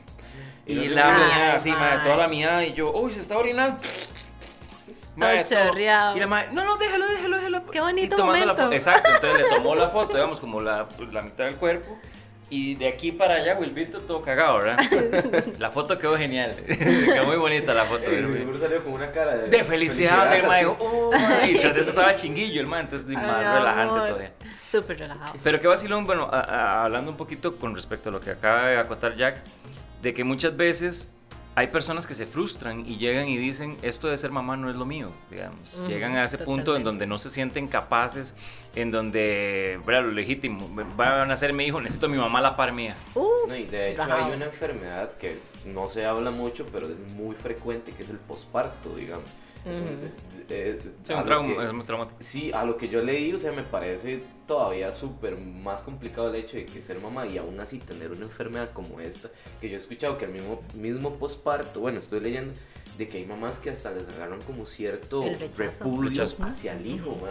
[0.64, 1.98] Y la mía, así, mae.
[2.00, 3.78] toda la mía, y yo, uy, se está orinando.
[5.18, 5.66] Mae, todo.
[5.68, 6.16] chorreado.
[6.16, 7.66] Y la madre, no, no, déjalo, déjalo, déjalo.
[7.66, 8.62] Qué bonito Y tomando la momento.
[8.64, 11.98] foto- Exacto, entonces le tomó la foto, digamos, como la, la mitad del cuerpo.
[12.50, 14.78] Y de aquí para allá, Wilvito todo cagado, ¿verdad?
[15.58, 16.54] La foto quedó genial.
[16.66, 18.08] quedó muy bonita la foto.
[18.08, 18.32] Will.
[18.32, 20.60] seguro salió con una cara de, De felicidad, el así.
[20.64, 21.10] dijo, "Oh",
[21.46, 24.06] y tras de eso estaba chinguillo el man, entonces Ay, más relajante amor.
[24.08, 24.32] todavía.
[24.72, 25.34] Súper relajado.
[25.44, 28.68] Pero qué vacilón, bueno, a- a- hablando un poquito con respecto a lo que acaba
[28.68, 29.42] de acotar Jack,
[30.00, 31.12] de que muchas veces
[31.58, 34.76] hay personas que se frustran y llegan y dicen, esto de ser mamá no es
[34.76, 35.76] lo mío, digamos.
[35.88, 36.84] Llegan a ese punto en totalmente.
[36.88, 38.36] donde no se sienten capaces,
[38.76, 40.02] en donde, ¿verdad?
[40.04, 42.94] Lo legítimo, van a ser mi hijo, necesito a mi mamá a la par mía.
[43.16, 47.12] Uh, No, y de hecho hay una enfermedad que no se habla mucho, pero es
[47.14, 49.26] muy frecuente, que es el posparto, digamos.
[49.66, 52.18] Un- Sí, a un lo trauma, que- es muy traumático.
[52.22, 56.36] Sí, a lo que yo leí, o sea, me parece todavía súper más complicado el
[56.36, 59.28] hecho de que ser mamá y aún así tener una enfermedad como esta,
[59.60, 62.54] que yo he escuchado que al mismo, mismo posparto, bueno, estoy leyendo,
[62.96, 66.42] de que hay mamás que hasta les agarran como cierto El Rechazo.
[66.42, 67.26] hacia el hijo, ujú.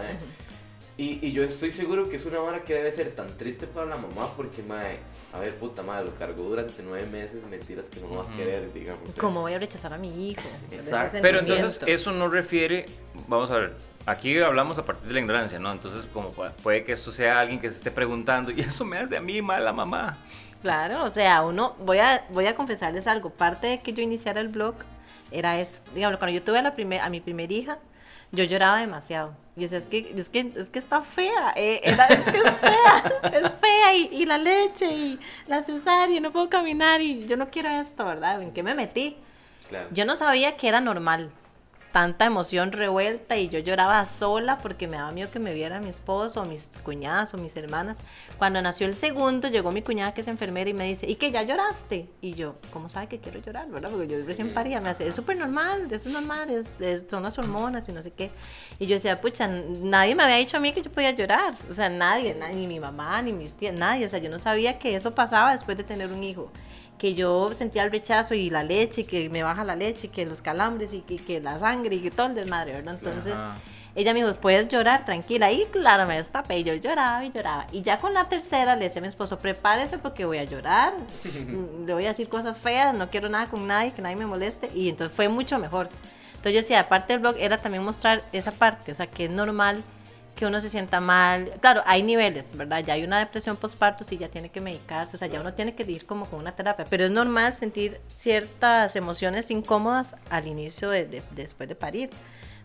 [0.97, 3.85] Y, y yo estoy seguro que es una vara que debe ser tan triste para
[3.85, 4.97] la mamá porque, mae,
[5.37, 8.73] a ver, puta madre, lo cargó durante nueve meses, mentiras que no va a querer,
[8.73, 9.13] digamos.
[9.15, 10.41] ¿Cómo voy a rechazar a mi hijo?
[10.71, 11.17] Exacto.
[11.21, 12.87] Pero entonces eso no refiere,
[13.27, 15.71] vamos a ver, aquí hablamos a partir de la ignorancia, ¿no?
[15.71, 18.97] Entonces como pu- puede que esto sea alguien que se esté preguntando, y eso me
[18.97, 20.17] hace a mí mala mamá.
[20.61, 24.41] Claro, o sea, uno, voy a, voy a confesarles algo, parte de que yo iniciara
[24.41, 24.75] el blog
[25.31, 25.81] era eso.
[25.93, 27.77] Digamos, cuando yo tuve a, la primer, a mi primer hija,
[28.31, 29.33] yo lloraba demasiado.
[29.55, 32.53] Y decía, es que, es que, es que está fea, eh, era- es que es
[32.57, 33.03] fea,
[33.41, 37.37] es fea, y, y la leche, y la cesárea, y no puedo caminar, y yo
[37.37, 38.41] no quiero esto, ¿verdad?
[38.41, 39.17] ¿En qué me metí?
[39.67, 39.87] Claro.
[39.91, 41.31] Yo no sabía que era normal
[41.97, 45.89] tanta emoción revuelta y yo lloraba sola porque me daba miedo que me viera mi
[45.89, 47.97] esposo o mis cuñadas o mis hermanas.
[48.37, 51.31] Cuando nació el segundo, llegó mi cuñada que es enfermera y me dice, ¿y que
[51.31, 52.07] ya lloraste?
[52.21, 53.67] Y yo, ¿cómo sabe que quiero llorar?
[53.69, 53.89] ¿verdad?
[53.89, 57.35] Porque yo recién paría, me hace, es súper normal, es normal, es, es- son las
[57.39, 58.29] hormonas y no sé qué.
[58.77, 61.73] Y yo decía, pucha, nadie me había dicho a mí que yo podía llorar, o
[61.73, 64.77] sea, nadie, nadie, ni mi mamá, ni mis tías, nadie, o sea, yo no sabía
[64.77, 66.51] que eso pasaba después de tener un hijo
[66.97, 70.09] que yo sentía el rechazo y la leche, y que me baja la leche, y
[70.09, 72.95] que los calambres y que, que la sangre y que todo el desmadre, ¿verdad?
[72.95, 73.57] Entonces Ajá.
[73.95, 75.51] ella me dijo, puedes llorar, tranquila.
[75.51, 77.67] Y claro, me destapé y yo lloraba y lloraba.
[77.71, 80.93] Y ya con la tercera le decía a mi esposo, prepárese porque voy a llorar,
[81.85, 84.71] le voy a decir cosas feas, no quiero nada con nadie, que nadie me moleste.
[84.73, 85.89] Y entonces fue mucho mejor.
[86.29, 89.31] Entonces yo decía, aparte del blog, era también mostrar esa parte, o sea, que es
[89.31, 89.83] normal
[90.37, 91.51] que uno se sienta mal.
[91.59, 92.79] Claro, hay niveles, ¿verdad?
[92.85, 95.75] Ya hay una depresión postparto, sí, ya tiene que medicarse, o sea, ya uno tiene
[95.75, 100.89] que ir como con una terapia, pero es normal sentir ciertas emociones incómodas al inicio
[100.89, 102.09] de, de- después de parir.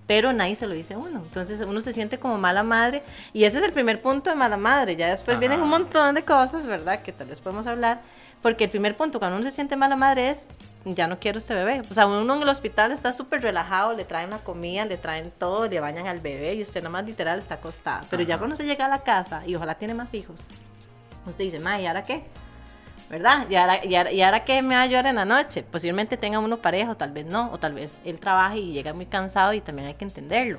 [0.07, 1.21] Pero nadie se lo dice a uno.
[1.25, 3.03] Entonces uno se siente como mala madre.
[3.33, 4.97] Y ese es el primer punto de mala madre.
[4.97, 5.41] Ya después Ajá.
[5.41, 7.03] vienen un montón de cosas, ¿verdad?
[7.03, 8.01] Que tal vez podemos hablar.
[8.43, 10.49] Porque el primer punto, cuando uno se siente mala madre, es
[10.85, 11.83] ya no quiero este bebé.
[11.91, 15.31] O sea, uno en el hospital está súper relajado, le traen la comida, le traen
[15.39, 18.05] todo, le bañan al bebé y usted nada más literal está acostada.
[18.11, 18.41] Pero ya Ajá.
[18.41, 20.41] cuando se llega a la casa y ojalá tiene más hijos,
[21.27, 22.25] usted dice, ma, ¿y ahora qué?
[23.11, 23.47] ¿Verdad?
[23.51, 25.63] ¿Y ahora, y, ahora, ¿Y ahora qué me va a ayudar en la noche?
[25.63, 28.95] Posiblemente tenga uno pareja, o tal vez no, o tal vez él trabaje y llega
[28.95, 30.59] muy cansado y también hay que entenderlo.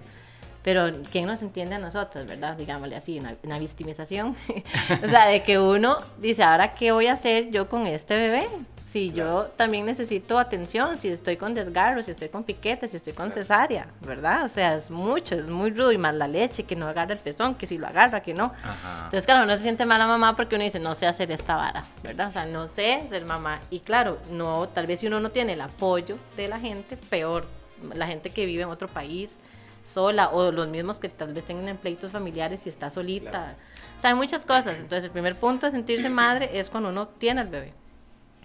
[0.62, 2.56] Pero ¿quién nos entiende a nosotros, verdad?
[2.56, 4.38] Digámosle así, una, una victimización.
[5.04, 8.48] o sea, de que uno dice, ¿ahora qué voy a hacer yo con este bebé?
[8.94, 13.14] Si yo también necesito atención, si estoy con desgarro, si estoy con piquetes, si estoy
[13.14, 14.44] con cesárea, ¿verdad?
[14.44, 17.18] O sea, es mucho, es muy rudo y más la leche, que no agarra el
[17.18, 18.54] pezón, que si lo agarra, que no.
[18.64, 19.06] Ajá.
[19.06, 21.88] Entonces, claro, uno se siente mala mamá porque uno dice, no sé hacer esta vara,
[22.04, 22.28] ¿verdad?
[22.28, 23.62] O sea, no sé ser mamá.
[23.72, 27.48] Y claro, no, tal vez si uno no tiene el apoyo de la gente, peor,
[27.96, 29.40] la gente que vive en otro país
[29.84, 33.32] sola o los mismos que tal vez tengan pleitos familiares y está solita.
[33.32, 33.56] Claro.
[33.98, 34.76] O sea, hay muchas cosas.
[34.76, 37.74] Entonces, el primer punto de sentirse madre es cuando uno tiene al bebé.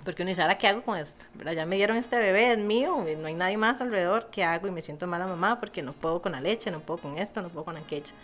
[0.08, 1.22] Porque uno dice, ¿ahora qué hago con esto?
[1.34, 1.52] ¿Verdad?
[1.52, 4.66] Ya me dieron este bebé, es mío, no hay nadie más alrededor, ¿qué hago?
[4.66, 7.42] Y me siento mala mamá porque no puedo con la leche, no puedo con esto,
[7.42, 8.14] no puedo con aquello.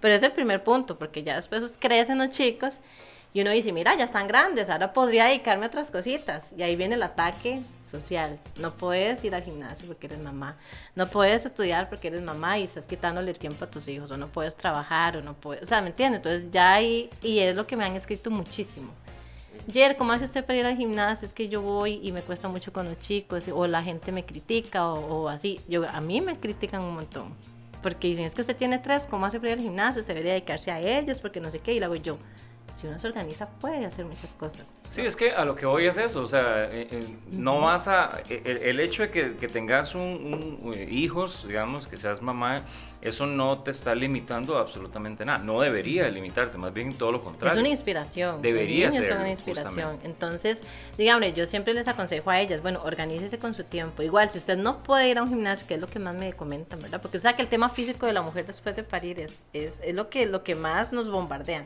[0.00, 2.78] Pero es el primer punto, porque ya después crecen los chicos
[3.34, 6.46] y uno dice, mira, ya están grandes, ahora podría dedicarme a otras cositas.
[6.56, 8.40] Y ahí viene el ataque social.
[8.56, 10.56] No puedes ir al gimnasio porque eres mamá.
[10.94, 14.10] No puedes estudiar porque eres mamá y estás quitándole tiempo a tus hijos.
[14.10, 15.64] O no puedes trabajar, o no puedes...
[15.64, 16.20] O sea, ¿me entiendes?
[16.20, 17.10] Entonces ya ahí...
[17.20, 18.94] Y es lo que me han escrito muchísimo.
[19.66, 21.24] Jer, ¿cómo hace usted para ir al gimnasio?
[21.24, 24.24] Es que yo voy y me cuesta mucho con los chicos, o la gente me
[24.24, 25.60] critica, o, así.
[25.68, 27.34] Yo, a mí me critican un montón,
[27.82, 30.00] porque dicen, es que usted tiene tres, ¿cómo hace para ir al gimnasio?
[30.00, 32.18] Usted debería dedicarse a ellos, porque no sé qué, y luego yo
[32.74, 34.68] si uno se organiza puede hacer muchas cosas.
[34.88, 37.88] Sí, es que a lo que voy es eso, o sea, eh, eh, no vas
[37.88, 42.20] a, el, el hecho de que, que tengas un, un, eh, hijos, digamos, que seas
[42.20, 42.64] mamá,
[43.00, 47.54] eso no te está limitando absolutamente nada, no debería limitarte, más bien todo lo contrario.
[47.54, 48.40] Es una inspiración.
[48.42, 49.04] Debería ser.
[49.04, 49.72] Es una inspiración.
[49.72, 50.06] Justamente.
[50.06, 50.62] Entonces,
[50.96, 54.02] dígame, yo siempre les aconsejo a ellas, bueno, organícese con su tiempo.
[54.02, 56.32] Igual, si usted no puede ir a un gimnasio, que es lo que más me
[56.32, 57.00] comentan, ¿verdad?
[57.00, 59.80] Porque o sea que el tema físico de la mujer después de parir es, es,
[59.82, 61.64] es lo, que, lo que más nos bombardean.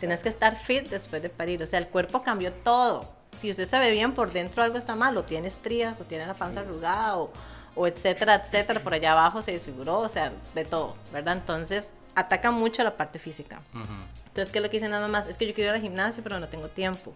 [0.00, 1.62] Tienes que estar fit después de parir.
[1.62, 3.08] O sea, el cuerpo cambió todo.
[3.36, 5.16] Si usted se ve bien por dentro, algo está mal.
[5.16, 7.30] O tiene estrías, o tiene la panza arrugada, o,
[7.76, 8.82] o etcétera, etcétera.
[8.82, 11.36] Por allá abajo se desfiguró, o sea, de todo, ¿verdad?
[11.36, 13.60] Entonces, ataca mucho la parte física.
[13.74, 14.06] Uh -huh.
[14.26, 15.26] Entonces, ¿qué es lo que dicen nada más?
[15.28, 17.14] Es que yo quiero ir al gimnasio, pero no tengo tiempo.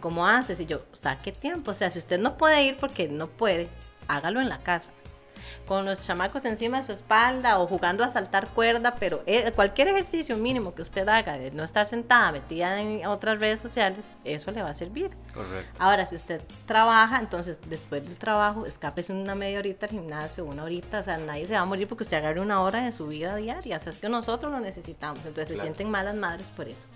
[0.00, 0.58] ¿Cómo haces?
[0.60, 1.70] Y yo, saque tiempo.
[1.70, 3.68] O sea, si usted no puede ir porque no puede,
[4.08, 4.90] hágalo en la casa
[5.66, 9.88] con los chamacos encima de su espalda o jugando a saltar cuerda, pero eh, cualquier
[9.88, 14.50] ejercicio mínimo que usted haga de no estar sentada metida en otras redes sociales, eso
[14.50, 15.10] le va a servir.
[15.32, 15.72] Correcto.
[15.78, 20.64] Ahora, si usted trabaja, entonces después del trabajo, escápese una media horita al gimnasio, una
[20.64, 23.06] horita, o sea, nadie se va a morir porque usted agarre una hora de su
[23.06, 25.60] vida diaria, o sea, es que nosotros lo necesitamos, entonces claro.
[25.60, 26.86] se sienten malas madres por eso,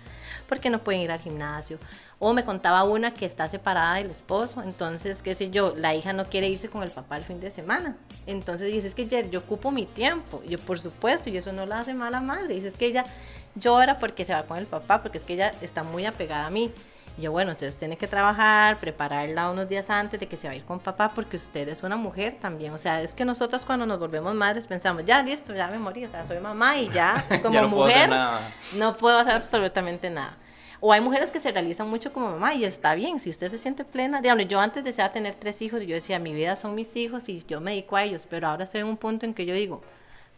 [0.47, 1.79] porque no pueden ir al gimnasio.
[2.19, 6.13] O me contaba una que está separada del esposo, entonces, qué sé yo, la hija
[6.13, 7.95] no quiere irse con el papá el fin de semana.
[8.27, 10.43] Entonces dice, es que Jer, yo ocupo mi tiempo.
[10.47, 12.55] Yo, por supuesto, y eso no la hace mala madre.
[12.55, 13.05] Dice, es que ella
[13.55, 16.49] llora porque se va con el papá, porque es que ella está muy apegada a
[16.49, 16.71] mí.
[17.19, 20.53] Y yo, bueno, entonces tiene que trabajar, prepararla unos días antes de que se va
[20.53, 22.73] a ir con papá, porque usted es una mujer también.
[22.73, 26.05] O sea, es que nosotras cuando nos volvemos madres pensamos, ya listo, ya me morí,
[26.05, 28.39] o sea, soy mamá y ya, como ya no mujer, puedo
[28.77, 30.37] no puedo hacer absolutamente nada.
[30.79, 33.57] O hay mujeres que se realizan mucho como mamá y está bien, si usted se
[33.57, 34.21] siente plena.
[34.21, 37.27] Digamos, yo antes deseaba tener tres hijos y yo decía, mi vida son mis hijos
[37.27, 39.53] y yo me dedico a ellos, pero ahora estoy en un punto en que yo
[39.53, 39.81] digo,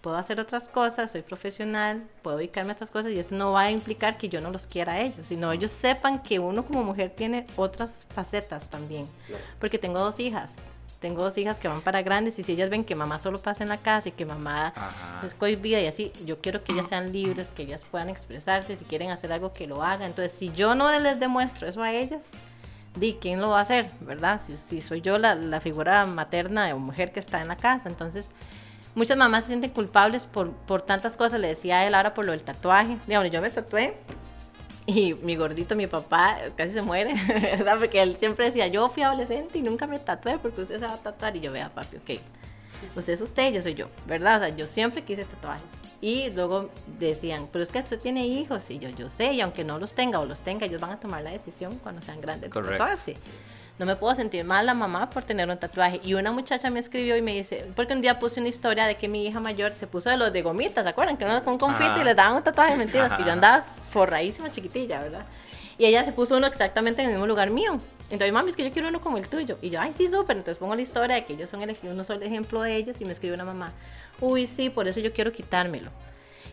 [0.02, 3.62] puedo hacer otras cosas, soy profesional, puedo dedicarme a otras cosas y eso no va
[3.62, 6.84] a implicar que yo no los quiera a ellos, sino ellos sepan que uno como
[6.84, 9.08] mujer tiene otras facetas también.
[9.60, 10.52] Porque tengo dos hijas,
[11.00, 13.64] tengo dos hijas que van para grandes y si ellas ven que mamá solo pasa
[13.64, 15.22] en la casa y que mamá Ajá.
[15.24, 18.86] es cohibida y así, yo quiero que ellas sean libres, que ellas puedan expresarse, si
[18.86, 20.08] quieren hacer algo que lo hagan.
[20.08, 22.24] Entonces, si yo no les demuestro eso a ellas,
[22.96, 23.90] di, ¿quién lo va a hacer?
[24.02, 24.42] ¿Verdad?
[24.44, 27.88] Si, si soy yo la, la, figura materna o mujer que está en la casa.
[27.88, 28.30] Entonces,
[28.96, 31.40] muchas mamás se sienten culpables por, por tantas cosas.
[31.40, 32.98] Le decía a él ahora por lo del tatuaje.
[33.08, 33.98] Digamos, yo me tatué
[34.86, 37.78] y mi gordito, mi papá, casi se muere, ¿verdad?
[37.80, 40.94] Porque él siempre decía, yo fui adolescente y nunca me tatué porque usted se va
[40.94, 41.36] a tatuar.
[41.36, 42.20] Y yo, vea, papi, ok,
[42.96, 44.38] usted es usted, yo soy yo, ¿verdad?
[44.38, 45.64] O sea, yo siempre quise tatuajes.
[46.02, 48.72] Y luego decían, pero es que usted tiene hijos.
[48.72, 51.00] Y yo, yo sé, y aunque no los tenga o los tenga, ellos van a
[51.00, 53.18] tomar la decisión cuando sean grandes de tatuarse.
[53.82, 56.00] No me puedo sentir mal la mamá por tener un tatuaje.
[56.04, 58.94] Y una muchacha me escribió y me dice, porque un día puse una historia de
[58.94, 61.18] que mi hija mayor se puso de los de gomitas, ¿se acuerdan?
[61.18, 63.18] Que no con confite y les daban un tatuaje, mentiras, Ajá.
[63.18, 65.26] que yo andaba forradísima, chiquitilla, ¿verdad?
[65.80, 67.80] Y ella se puso uno exactamente en el mismo lugar mío.
[68.12, 69.58] Entonces, mami, es que yo quiero uno como el tuyo.
[69.64, 70.38] Y yo, ay, sí, súper.
[70.38, 73.06] Entonces pongo la historia de que ellos son el, uno solo ejemplo de ellos y
[73.06, 73.72] me escribe una mamá,
[74.20, 75.90] uy, sí, por eso yo quiero quitármelo.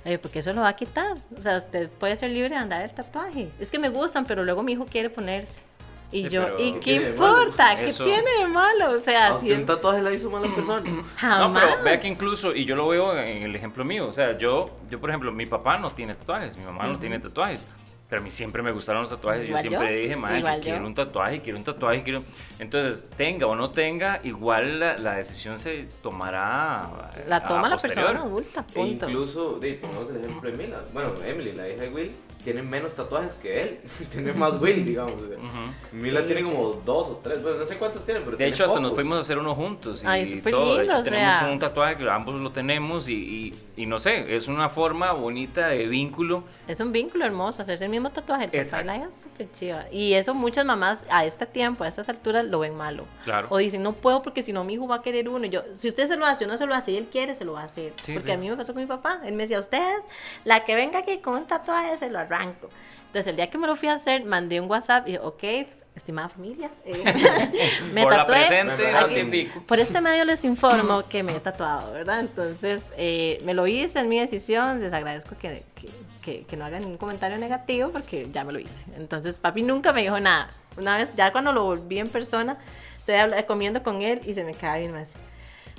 [0.07, 1.19] Eh, porque eso lo va a quitar.
[1.37, 3.51] O sea, usted puede ser libre de andar el tatuaje.
[3.61, 5.68] Es que me gustan, pero luego mi hijo quiere ponerse.
[6.11, 7.77] Y Sí, yo, pero ¿y ¿qué qué importa?
[7.77, 8.93] ¿Qué Eso- tiene de malo?
[8.93, 10.83] O sea, ¿A si un tatuaje la hizo mala persona?
[10.91, 11.65] No, jamás.
[11.71, 14.65] pero vea que incluso, y yo lo veo en el ejemplo mío, o sea, yo,
[14.89, 17.01] yo por ejemplo, mi papá no tiene tatuajes, mi mamá no Ujú.
[17.01, 17.67] tiene tatuajes,
[18.09, 20.35] pero a mí siempre me gustaron los tatuajes, y yo Igual siempre yo, dije, madre,
[20.37, 20.87] yo igual quiero yo".
[20.87, 22.23] un tatuaje, quiero un tatuaje, quiero...
[22.59, 27.69] Entonces, tenga o no tenga, igual la, la decisión se tomará eh, la a toma
[27.69, 28.07] la posterior.
[28.07, 29.09] persona adulta, E punto.
[29.11, 30.81] incluso, de, pongamos el ejemplo de Mila.
[30.95, 32.13] Bueno, Emily, la hija de Will,
[32.53, 33.79] tiene menos tatuajes que él.
[34.11, 35.21] tiene más Will, digamos.
[35.21, 35.37] sea.
[35.37, 35.73] Ujú.
[35.93, 36.47] Mila Sí, tiene sí.
[36.49, 38.95] como dos o tres, bueno, no sé cuántos tiene, pero De tiene hecho, hasta nos
[38.95, 40.77] fuimos a hacer uno juntos y Ay, súper todo.
[40.77, 41.49] De lindo, hecho, o tenemos sea.
[41.53, 45.69] un tatuaje que ambos lo tenemos y, y, y no sé, es una forma bonita
[45.69, 46.43] de vínculo.
[46.67, 48.49] Es un vínculo hermoso, hacerse el mismo tatuaje.
[48.53, 48.91] Exacto.
[48.91, 49.85] es súper chiva.
[49.93, 53.07] Y eso muchas mamás a este tiempo, a estas alturas, lo ven malo.
[53.23, 53.47] Claro.
[53.51, 55.47] O dicen, no puedo porque si no mi hijo va a querer uno.
[55.47, 57.37] Y yo, si usted se lo hace o no se lo hace y él quiere,
[57.37, 57.93] se lo va a hacer.
[58.03, 59.21] Sí, porque a mí me pasó con mi papá.
[59.25, 60.05] Él me decía, ustedes,
[60.45, 62.71] la que venga aquí con un tatuaje, se lo arranco.
[63.07, 65.69] Entonces, el día que me lo fui a hacer, mandé un WhatsApp y dije, ok,
[65.99, 67.05] estimada familia, eh,
[67.93, 68.37] me Por la tatué.
[68.37, 69.61] presente, Me ratifico.
[69.67, 72.21] Por este medio les informo que me he tatuado, ¿verdad?
[72.21, 74.81] Entonces, eh, me lo hice, es mi decisión.
[74.81, 75.89] Les agradezco que, que,
[76.23, 78.85] que- que no hagan ningún comentario negativo porque ya me lo hice.
[78.97, 80.51] Entonces, papi nunca me dijo nada.
[80.77, 82.57] Una vez, ya cuando lo volví en persona,
[82.99, 85.09] estoy comiendo con él y se me cae bien más.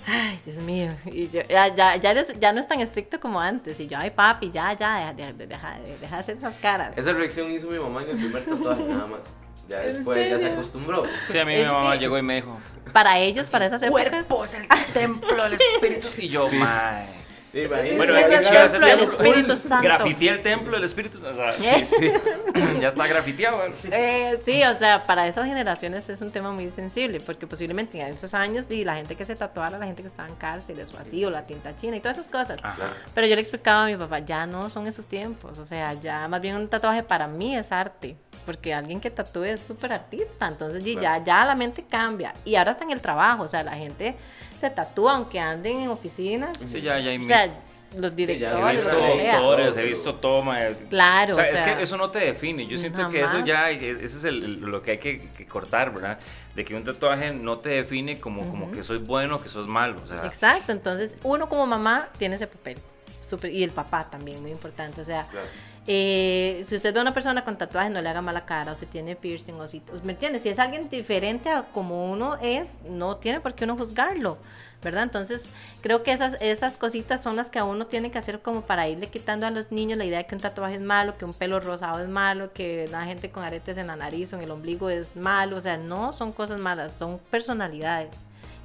[0.07, 0.89] Ay, Dios mío.
[1.05, 3.79] Y yo, ya, ya, ya, eres- ya no es tan estricto como antes.
[3.79, 6.93] Y yo, ay, papi, ya, ya, deja, de- deja, de- deja de hacer esas caras.
[6.97, 9.19] Esa reacción hizo mi mamá en el primer tatuaje, nada más.
[9.69, 11.03] Ya ¿En después ya se acostumbró.
[11.25, 12.59] Sí, a mí Es mi mamá que- llegó y me dijo,
[12.91, 14.07] Para ellos, para esas épocas.
[14.07, 16.07] es el templo del espíritu.
[16.17, 16.55] Y yo, Sí.
[16.57, 17.19] mae.
[17.51, 17.97] Imagínate.
[17.97, 19.83] Bueno, es es el templo del es Espíritu Santo.
[19.83, 21.41] Grafiteé el templo del Espíritu Santo.
[21.43, 21.87] O sea, ¿Eh?
[21.89, 22.61] sí, sí.
[22.81, 23.57] ya está grafiteado.
[23.57, 23.75] bueno.
[23.91, 28.13] Eh, sí, o sea, para esas generaciones es un tema muy sensible, porque posiblemente en
[28.13, 30.99] esos años y la gente que se tatuara, la gente que estaba en cárceles o
[30.99, 32.59] así, o la tinta china y todas esas cosas.
[32.63, 32.93] Ajá.
[33.15, 36.27] Pero yo le explicaba a mi papá, ya no son esos tiempos, o sea, ya
[36.27, 38.15] más bien un tatuaje para mí es arte,
[38.49, 42.33] porque alguien que tatúe es súper artista, entonces y ya, ya la mente cambia.
[42.43, 44.15] Y ahora está en el trabajo, o sea, la gente
[44.59, 46.57] se tatúa aunque anden en oficinas.
[46.65, 47.47] Sí, ya, ya hay O sea,
[47.95, 49.37] los He directores, visto lo que sea.
[49.37, 50.57] autores, he visto toma.
[50.89, 52.65] Claro, O sea, o es sea, que eso no te define.
[52.65, 56.17] Yo siento que eso ya, ese es el- lo que hay que, que cortar, ¿verdad?
[56.55, 58.73] De que un tatuaje no te define como, como Ujú.
[58.73, 60.01] que soy bueno, que sos malo.
[60.03, 62.79] O sea, Exacto, entonces uno como mamá tiene ese papel.
[63.21, 65.01] súper- y el papá también, muy importante.
[65.01, 65.45] O sea, Claro.
[65.91, 68.75] Eh, si usted ve a una persona con tatuaje, no le haga mala cara, o
[68.75, 70.37] si tiene piercing, o si, ¿me entiende?
[70.37, 74.37] Si es alguien diferente a como uno es, no tiene por qué uno juzgarlo,
[74.83, 75.01] ¿verdad?
[75.01, 75.45] Entonces,
[75.81, 78.87] creo que esas, esas cositas son las que a uno tiene que hacer como para
[78.87, 81.33] irle quitando a los niños la idea de que un tatuaje es malo, que un
[81.33, 84.51] pelo rosado es malo, que la gente con aretes en la nariz o en el
[84.51, 88.11] ombligo es malo, o sea, no son cosas malas, son personalidades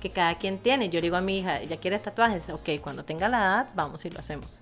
[0.02, 0.90] que cada quien tiene.
[0.90, 4.10] Yo digo a mi hija, ella quiere tatuajes, ok, cuando tenga la edad, vamos y
[4.10, 4.60] lo hacemos.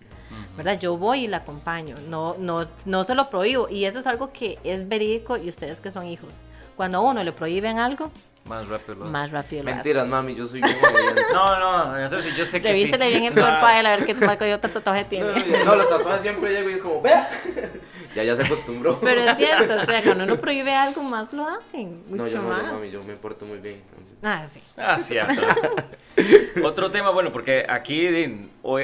[0.57, 0.79] ¿Verdad?
[0.81, 3.69] Yo voy y la acompaño, no, no, no se lo prohíbo.
[3.69, 6.41] Y eso es algo que es verídico y ustedes que son hijos.
[6.77, 8.11] Cuando a uno le prohíben algo,
[8.47, 8.95] Más rápido.
[8.97, 9.13] lo hace.
[9.13, 9.75] más rápido lo hace.
[9.77, 10.77] Mentiras, mami, yo soy bien.
[11.33, 12.81] No, no, eso sí, yo sé que sí.
[12.81, 15.65] Revísele bien el cuerpo a él a ver qué tipo de tatuaje tiene.
[15.65, 17.31] No, los tatuajes siempre llego y es como, vea.
[18.15, 19.01] Ya, ya se acostumbró.
[19.01, 22.43] Pero es cierto, o sea, cuando uno prohíbe algo, más lo hacen, mucho No, yo
[22.43, 22.67] no, más.
[22.67, 23.81] yo, mami, yo me porto muy bien.
[24.23, 24.61] Ah, sí.
[24.77, 25.43] Ah, cierto.
[26.65, 28.07] Otro tema, bueno, porque aquí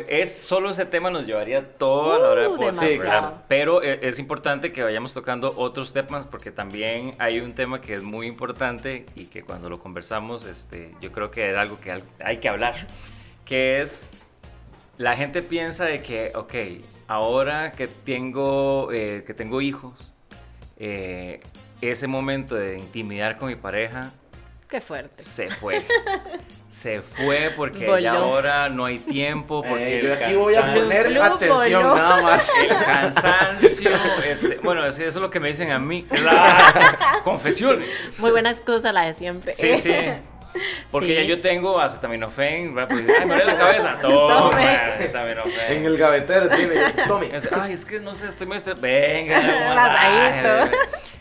[0.09, 3.23] es solo ese tema nos llevaría toda la hora de Uh, podcast, demasiado.
[3.23, 3.45] ¿verdad?
[3.49, 7.95] Pero e- es importante que vayamos tocando otros temas porque también hay un tema que
[7.95, 12.03] es muy importante y que cuando lo conversamos, este, yo creo que es algo que
[12.25, 12.75] hay que hablar,
[13.45, 14.05] que es
[14.97, 16.55] la gente piensa de que, ok,
[17.07, 20.11] ahora que tengo, eh, que tengo hijos,
[20.79, 21.41] eh,
[21.81, 24.13] ese momento de intimidar con mi pareja
[24.69, 25.23] Qué fuerte.
[25.23, 25.83] se fue.
[26.71, 27.99] Se fue porque Voló.
[27.99, 29.63] ya ahora no hay tiempo.
[29.67, 32.53] Porque Eh, yo aquí voy a poner atención nada más.
[32.63, 33.91] El cansancio,
[34.25, 36.07] este, bueno, es- eso es lo que me dicen a mí.
[36.11, 37.89] La- confesiones.
[38.19, 39.53] Muy buena excusa la de siempre.
[39.53, 39.95] Sí, sí.
[40.91, 41.15] Porque Sí.
[41.15, 42.75] ya yo tengo acetaminofén.
[42.75, 43.97] Pues, ay, me duele la cabeza.
[44.01, 44.49] Toma,
[44.97, 45.79] acetaminofén.
[45.79, 47.31] En el gavetero tiene, tome.
[47.35, 49.39] Es, Ay, es que no sé, estoy muy Venga,
[50.65, 50.71] un.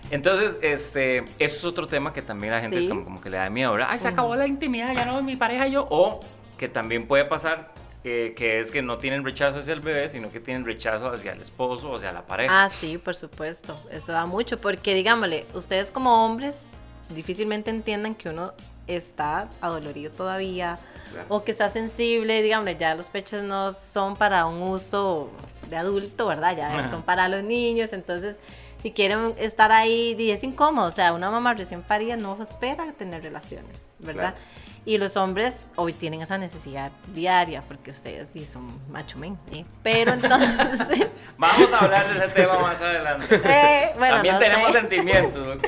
[0.10, 2.88] Entonces, este, eso es otro tema que también la gente Sí.
[2.88, 3.88] como, como que le da miedo, ¿verdad?
[3.92, 5.86] Ay, se acabó la intimidad, ya no, mi pareja y yo.
[5.90, 6.22] O
[6.58, 7.72] que también puede pasar,
[8.04, 11.34] eh, que es que no tienen rechazo hacia el bebé, sino que tienen rechazo hacia
[11.34, 12.64] el esposo o hacia la pareja.
[12.66, 13.78] Ah, sí, por supuesto.
[13.92, 16.66] Eso da mucho, porque digámosle, ustedes como hombres
[17.10, 18.54] difícilmente entiendan que uno
[18.88, 20.80] está adolorido todavía
[21.12, 21.26] Claro.
[21.30, 25.30] o que está sensible, digámosle, ya los pechos no son para un uso
[25.70, 26.56] de adulto, ¿verdad?
[26.56, 26.90] Ya Ajá.
[26.90, 28.40] son para los niños, entonces
[28.82, 33.24] si quieren estar ahí, es incómodo, o sea, una mamá recién parida no espera tener
[33.24, 34.34] relaciones, ¿verdad?
[34.34, 34.68] Claro.
[34.86, 39.66] Y los hombres hoy tienen esa necesidad diaria, porque ustedes di, son macho men, ¿eh?
[39.84, 41.10] Pero entonces...
[41.38, 43.36] Vamos a hablar de ese tema más adelante.
[43.44, 44.80] Eh, bueno, también no tenemos sé.
[44.80, 45.68] sentimientos, ¿ok?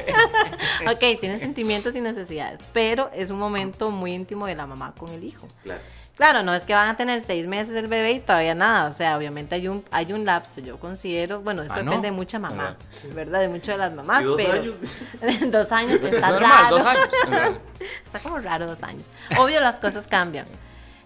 [0.93, 5.09] Ok, tienen sentimientos y necesidades, pero es un momento muy íntimo de la mamá con
[5.09, 5.49] el hijo.
[5.63, 5.81] Claro.
[6.19, 8.91] Claro, no es que van a tener seis meses el bebé y todavía nada, o
[8.91, 11.91] sea, obviamente hay un, hay un lapso, yo considero, bueno, eso Ah, ¿no?
[11.91, 12.75] depende de mucha mamá,
[13.15, 13.39] ¿verdad?
[13.39, 14.51] De mucho de las mamás, dos pero...
[14.53, 14.75] años.
[15.49, 16.75] dos años, Es está normal, raro.
[16.77, 17.07] dos años.
[18.05, 19.07] Está como raro dos años.
[19.37, 20.45] Obvio las cosas cambian.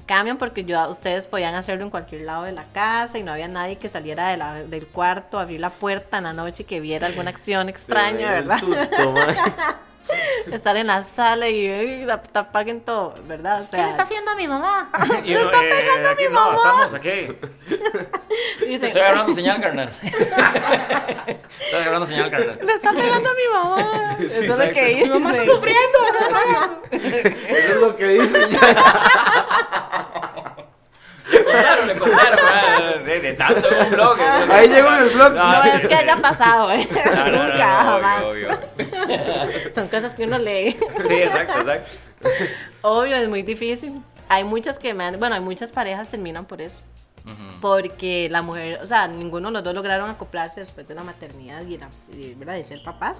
[0.07, 3.47] Cambian porque yo, ustedes podían hacerlo en cualquier lado de la casa y no había
[3.47, 6.79] nadie que saliera de la- del cuarto, abrir la puerta en la noche y que
[6.79, 8.57] viera alguna acción extraña, ¿verdad?
[8.63, 9.35] El susto, man.
[10.51, 13.61] Estar en la sala y "Ay, ap- apaguen todo, ¿verdad?
[13.61, 14.89] O sea, haciendo mi mamá?
[15.23, 17.09] Y uno, eh, aquí no, estamos aquí.
[18.67, 19.89] dicen, Estoy agarrando señal, carnal.
[20.01, 22.59] Estoy agarrando señal, carnal.
[22.61, 24.17] le está pegando a mi mamá.
[24.19, 25.35] Eso es lo que Mi dicen.
[26.91, 28.59] Eso es lo que dicen ya.
[31.31, 32.39] Le contaron, le contaron.
[32.43, 34.17] ah, De, de tanto en un blog.
[34.51, 35.33] Ahí llegó en el blog.
[35.33, 36.87] No sí, es que haya pasado, ¿eh?
[37.05, 38.23] No, no, no, Nunca, no, jamás.
[38.23, 39.59] obvio, obvio.
[39.75, 40.77] Son cosas que uno lee.
[41.07, 41.89] Sí, exacto, exacto.
[42.81, 44.01] Obvio, es muy difícil.
[44.29, 46.81] Hay muchas que me han, bueno, hay muchas parejas terminan por eso.
[47.61, 51.61] Porque la mujer, o sea, ninguno de los dos lograron acoplarse después de la maternidad
[51.61, 52.55] y, la, y, ¿verdad?
[52.55, 53.15] de ser papás.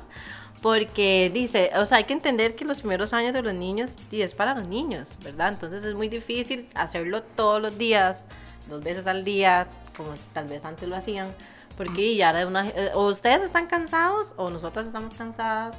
[0.63, 4.21] Porque dice, o sea, hay que entender que los primeros años de los niños y
[4.21, 5.49] es para los niños, ¿verdad?
[5.49, 8.27] Entonces es muy difícil hacerlo todos los días,
[8.69, 9.67] dos veces al día,
[9.97, 11.35] como tal vez antes lo hacían.
[11.75, 15.75] Porque ya era una, eh, o ustedes están cansados o nosotras estamos cansadas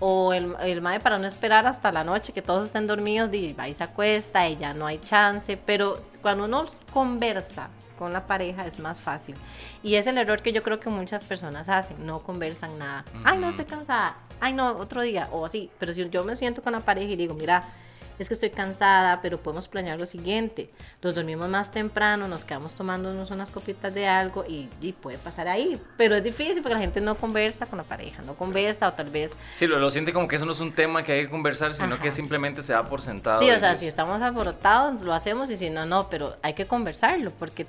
[0.00, 3.54] O el, el mae para no esperar hasta la noche que todos estén dormidos, y
[3.54, 5.56] va y se acuesta y ya no hay chance.
[5.56, 9.34] Pero cuando uno conversa con la pareja es más fácil.
[9.82, 13.06] Y es el error que yo creo que muchas personas hacen, no conversan nada.
[13.24, 14.25] Ay, no, estoy cansada.
[14.40, 15.28] Ay, no, otro día.
[15.30, 15.74] O así.
[15.78, 17.74] Pero si yo me siento con la pareja y digo, mira,
[18.18, 20.70] es que estoy cansada, pero podemos planear lo siguiente.
[21.02, 24.66] Nos dormimos más temprano, nos quedamos tomándonos unas copitas de algo y,
[25.02, 25.80] puede pasar ahí.
[25.96, 29.10] Pero es difícil porque la gente no conversa con la pareja, no conversa o tal
[29.10, 29.36] vez...
[29.52, 31.74] Sí, lo, lo siente como que eso no es un tema que hay que conversar,
[31.74, 33.38] sino que simplemente se da por sentado.
[33.40, 36.66] Sí, o sea, si estamos alborotados, lo hacemos y si no, no, pero hay que
[36.66, 37.66] conversarlo porque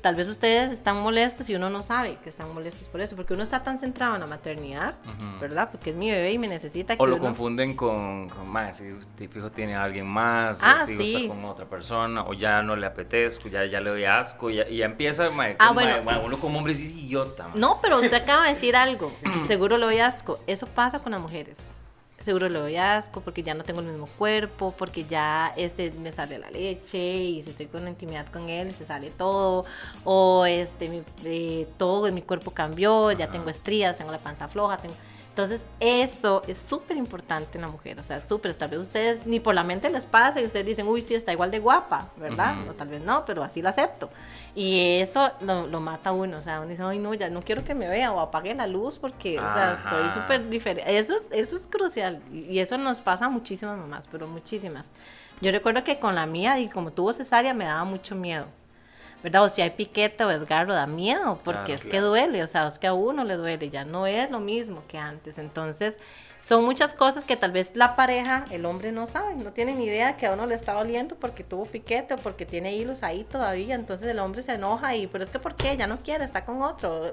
[0.00, 3.34] tal vez ustedes están molestos y uno no sabe que están molestos por eso, porque
[3.34, 4.94] uno está tan centrado en la maternidad,
[5.40, 5.70] ¿verdad?
[5.70, 7.02] Porque es mi bebé y me necesita que...
[7.02, 11.16] O lo confunden con, con más, si fijo tiene algo alguien más, ah, o sí.
[11.16, 14.56] está con otra persona, o ya no le apetezco, ya, ya le doy asco, y
[14.56, 15.28] ya empieza,
[15.58, 16.20] ah, bueno.
[16.24, 17.50] uno como hombre es idiota.
[17.54, 19.12] No, pero usted acaba de decir algo,
[19.46, 21.58] seguro le doy asco, eso pasa con las mujeres.
[22.20, 26.12] Seguro le doy asco porque ya no tengo el mismo cuerpo, porque ya este me
[26.12, 29.64] sale la leche y si estoy con intimidad con él se sale todo,
[30.04, 34.78] o este mi, eh, todo mi cuerpo cambió, ya tengo estrías, tengo la panza floja,
[34.78, 34.94] tengo
[35.38, 39.38] entonces, eso es súper importante en la mujer, o sea, súper, tal vez ustedes ni
[39.38, 42.68] por la mente les pasa y ustedes dicen, uy, sí, está igual de guapa, ¿verdad?
[42.68, 44.10] O tal vez no, pero así lo acepto.
[44.56, 47.42] Y eso lo, lo, mata a uno, o sea, uno dice, ay, no, ya no
[47.42, 50.98] quiero que me vea o apague la luz porque, o sea, estoy súper diferente.
[50.98, 54.90] Eso es, eso es crucial y eso nos pasa a muchísimas mamás, pero muchísimas.
[55.40, 58.46] Yo recuerdo que con la mía, y como tuvo cesárea, me daba mucho miedo.
[59.22, 59.44] ¿Verdad?
[59.44, 62.78] O si hay piquete o desgarro, da miedo, porque es que duele, o sea, es
[62.78, 65.38] que a uno le duele, ya no es lo mismo que antes.
[65.38, 65.98] Entonces,
[66.40, 69.86] son muchas cosas que tal vez la pareja, el hombre no sabe, no tiene ni
[69.86, 73.24] idea que a uno le está doliendo porque tuvo piquete o porque tiene hilos ahí
[73.24, 75.76] todavía, entonces el hombre se enoja y, pero es que ¿por qué?
[75.76, 77.10] Ya no quiere, está con otro.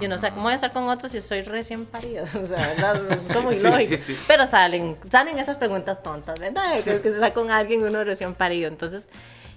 [0.00, 2.94] Yo no sé cómo voy a estar con otro si soy recién parido, o sea,
[3.10, 4.02] Es como ilógico.
[4.26, 6.80] Pero salen, salen esas preguntas tontas, ¿verdad?
[6.82, 9.08] Creo que se está con alguien uno recién parido, entonces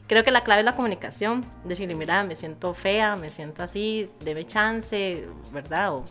[0.07, 1.45] creo que la clave es la comunicación.
[1.63, 5.93] Decirle, mira, me siento fea, me siento así, deme chance, ¿verdad?
[5.93, 6.05] O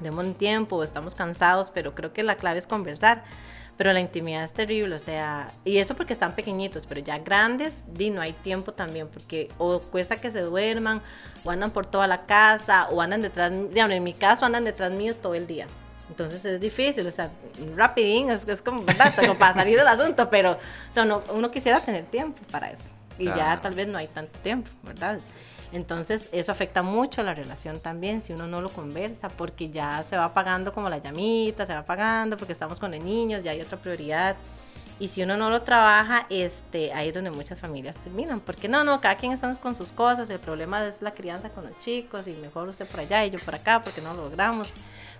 [0.00, 3.24] demos un tiempo, estamos cansados, pero creo que la clave es conversar.
[3.76, 7.82] Pero la intimidad es terrible, o sea, y eso porque están pequeñitos, pero ya grandes,
[7.86, 11.02] di, no hay tiempo también, porque o cuesta que se duerman,
[11.44, 14.92] o andan por toda la casa, o andan detrás, digamos, en mi caso andan detrás
[14.92, 15.66] mío todo el día.
[16.08, 17.30] Entonces es difícil, o sea,
[17.74, 19.14] rapidín, es, es como, ¿verdad?
[19.14, 20.58] Como para salir del asunto, pero o
[20.88, 24.70] sea, uno quisiera tener tiempo para eso y ya tal vez no hay tanto tiempo,
[24.82, 25.20] ¿verdad?
[25.72, 30.02] Entonces eso afecta mucho a la relación también si uno no lo conversa, porque ya
[30.04, 33.50] se va apagando como la llamita, se va apagando porque estamos con los niños, ya
[33.50, 34.36] hay otra prioridad.
[34.98, 38.40] Y si uno no lo trabaja, este, ahí es donde muchas familias terminan.
[38.40, 41.64] Porque no, no, cada quien está con sus cosas, el problema es la crianza con
[41.64, 44.72] los chicos y mejor usted por allá y yo por acá porque no lo logramos.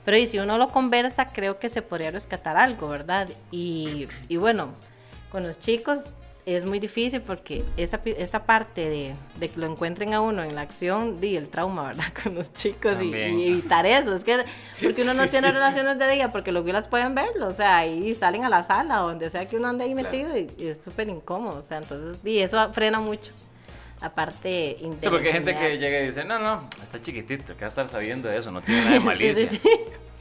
[0.02, 3.28] Pero y si uno lo conversa, creo que se podría rescatar algo, ¿verdad?
[3.50, 4.70] Y, y bueno,
[5.30, 6.06] con los chicos
[6.46, 10.54] es muy difícil porque esa, esta parte de, de, que lo encuentren a uno en
[10.54, 12.04] la acción, di el trauma, ¿verdad?
[12.22, 14.14] Con los chicos y, evitar eso.
[14.14, 14.44] Es que,
[14.80, 18.14] porque uno no tiene relaciones de día, porque los las pueden verlo, o sea, y
[18.14, 21.08] salen a la sala o donde sea que uno ande ahí metido y, es súper
[21.08, 23.32] incómodo, o sea, entonces, y eso frena mucho.
[24.00, 27.60] La parte Sí, porque hay gente que llega y dice, no, no, está chiquitito, que
[27.62, 29.48] va a estar sabiendo eso, no tiene nada de malicia.
[29.48, 29.60] sí,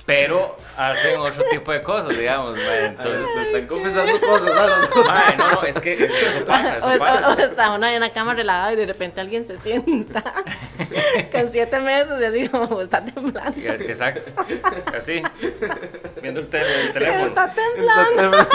[0.05, 2.57] pero hacen otro tipo de cosas, digamos.
[2.59, 5.37] Entonces, me están confesando cosas, ¿no?
[5.37, 7.29] no, no, es que eso pasa, eso pasa.
[7.29, 10.23] O, está uno en la cama relajado y de repente alguien se sienta
[11.31, 13.59] con siete meses y así como está temblando.
[13.59, 14.31] Exacto,
[14.95, 15.23] así,
[16.21, 17.25] viendo el, teléfono.
[17.25, 18.47] Está temblando.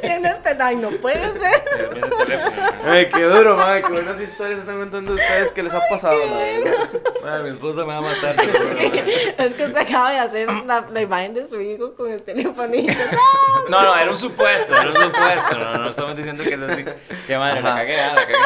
[0.00, 0.64] viendo el teléfono.
[0.64, 1.62] Ay, no puede ser.
[1.64, 2.62] Sí, viendo el teléfono.
[2.84, 7.42] Ay, qué duro, madre, qué buenas historias están contando ustedes que les ha pasado, madre.
[7.42, 8.36] mi esposa me va a matar.
[9.38, 12.86] Es que usted acaba de hacer la, imagen de su hijo con el teléfono y
[13.68, 15.58] no, no, era un supuesto, era un supuesto.
[15.58, 16.84] No, no estamos diciendo que es así.
[17.26, 18.38] Qué madre, la cagué, ah, la cagué.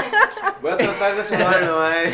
[0.62, 2.12] Voy a tratar de salvarlo, madre.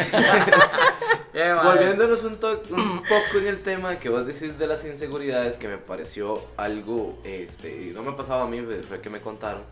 [1.63, 5.79] Volviéndonos un, un, poco en el tema que vos decís de las inseguridades, que me
[5.79, 9.63] pareció algo, este, y no me pasaba a mí, fue que me contaron,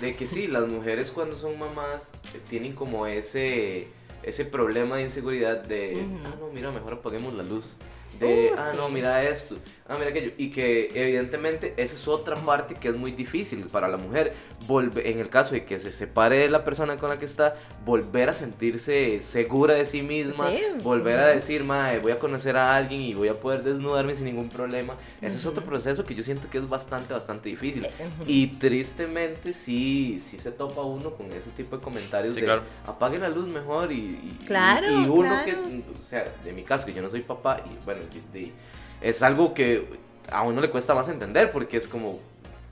[0.00, 2.02] de que sí, las mujeres cuando son mamás
[2.34, 3.88] eh, tienen como ese,
[4.22, 7.74] ese problema de inseguridad de, ah, no, mira, mejor apaguemos la luz
[8.18, 9.56] de, uh, ah, no, mira esto,
[9.88, 10.32] ah, mira aquello.
[10.36, 14.32] Y que evidentemente esa es otra parte que es muy difícil para la mujer.
[14.66, 17.54] Volver, en el caso de que se separe de la persona con la que está,
[17.84, 20.50] volver a sentirse segura de sí misma,
[20.82, 24.24] volver a decir, mae, voy a conocer a alguien y voy a poder desnudarme sin
[24.24, 24.94] ningún problema.
[25.22, 27.84] Ese es otro proceso que yo siento que es bastante, bastante difícil.
[27.84, 27.90] Eh,
[28.26, 32.48] y tristemente sí, sí se topa uno con ese tipo de comentarios de
[32.86, 36.92] apague la luz mejor y, claro, y, uno que, o sea, de mi caso, que
[36.92, 38.00] yo no soy papá y bueno,
[39.00, 39.86] es algo que
[40.30, 42.20] a uno le cuesta más entender porque es como,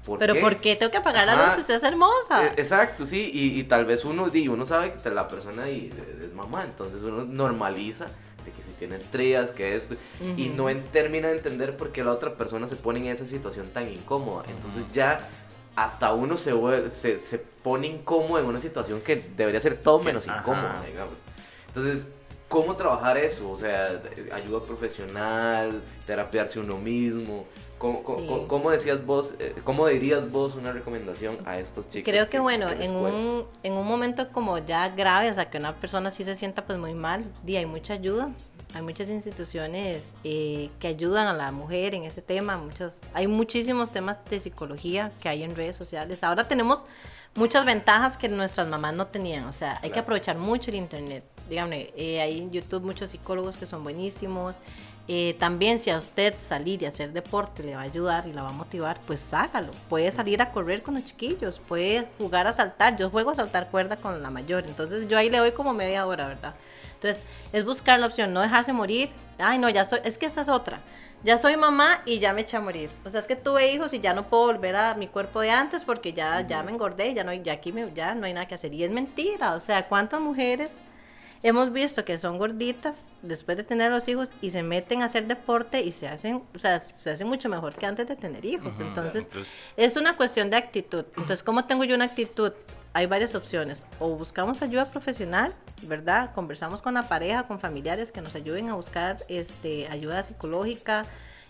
[0.04, 0.40] ¿por Pero qué?
[0.40, 2.44] ¿por qué tengo que apagar la luz si usted es hermosa?
[2.46, 5.92] Eh, Exacto, sí, y, y tal vez uno, di, uno sabe que la persona di,
[6.22, 8.06] es mamá, entonces uno normaliza
[8.44, 9.96] de que si tiene estrellas, que esto,
[10.36, 10.56] y Ujú.
[10.56, 13.68] no en- termina de entender por qué la otra persona se pone en esa situación
[13.72, 14.44] tan incómoda.
[14.48, 15.26] Entonces ya
[15.74, 16.52] hasta uno se,
[16.92, 20.40] se, se pone incómodo en una situación que debería ser todo menos ajá.
[20.40, 21.14] incómoda, digamos.
[21.68, 22.06] Entonces,
[22.48, 23.50] ¿cómo trabajar eso?
[23.50, 24.00] O sea,
[24.32, 27.44] ayuda profesional, terapiarse uno mismo.
[27.78, 28.04] ¿Cómo, Sí.
[28.06, 32.10] cómo- cómo decías vos, eh, cómo dirías vos una recomendación a estos chicos?
[32.10, 35.58] Creo que bueno, les en un, en un momento como ya grave, o sea, que
[35.58, 38.30] una persona sí se sienta pues muy mal, di, hay mucha ayuda.
[38.74, 42.56] Hay muchas instituciones eh, que ayudan a la mujer en ese tema.
[42.58, 46.22] Muchos, hay muchísimos temas de psicología que hay en redes sociales.
[46.24, 46.84] Ahora tenemos
[47.36, 49.44] muchas ventajas que nuestras mamás no tenían.
[49.44, 51.24] O sea, hay que aprovechar mucho el internet.
[51.48, 54.56] Dígame, eh, hay en YouTube muchos psicólogos que son buenísimos.
[55.08, 58.42] Eh, también si a usted salir y hacer deporte le va a ayudar y la
[58.42, 59.70] va a motivar, pues hágalo.
[59.88, 62.96] Puede salir a correr con los chiquillos, puede jugar a saltar.
[62.96, 66.06] Yo juego a saltar cuerda con la mayor, entonces yo ahí le doy como media
[66.06, 66.54] hora, ¿verdad?
[66.94, 67.22] Entonces
[67.52, 69.10] es buscar la opción, no dejarse morir.
[69.38, 70.80] Ay, no, ya soy, es que esa es otra.
[71.22, 72.90] Ya soy mamá y ya me eché a morir.
[73.04, 75.50] O sea, es que tuve hijos y ya no puedo volver a mi cuerpo de
[75.50, 78.46] antes porque ya, ya me engordé, ya no, ya aquí me, ya no hay nada
[78.46, 78.72] que hacer.
[78.74, 79.54] Y es mentira.
[79.54, 80.80] O sea, ¿cuántas mujeres
[81.42, 85.26] hemos visto que son gorditas después de tener los hijos y se meten a hacer
[85.26, 88.74] deporte y se hacen, o sea, se hacen mucho mejor que antes de tener hijos?
[88.74, 89.50] Ujú, Entonces, incluso.
[89.76, 91.04] es una cuestión de actitud.
[91.10, 92.52] Entonces, ¿cómo tengo yo una actitud?
[92.92, 93.86] Hay varias opciones.
[93.98, 96.32] O buscamos ayuda profesional, ¿verdad?
[96.34, 101.04] Conversamos con la pareja, con familiares que nos ayuden a buscar este, ayuda psicológica,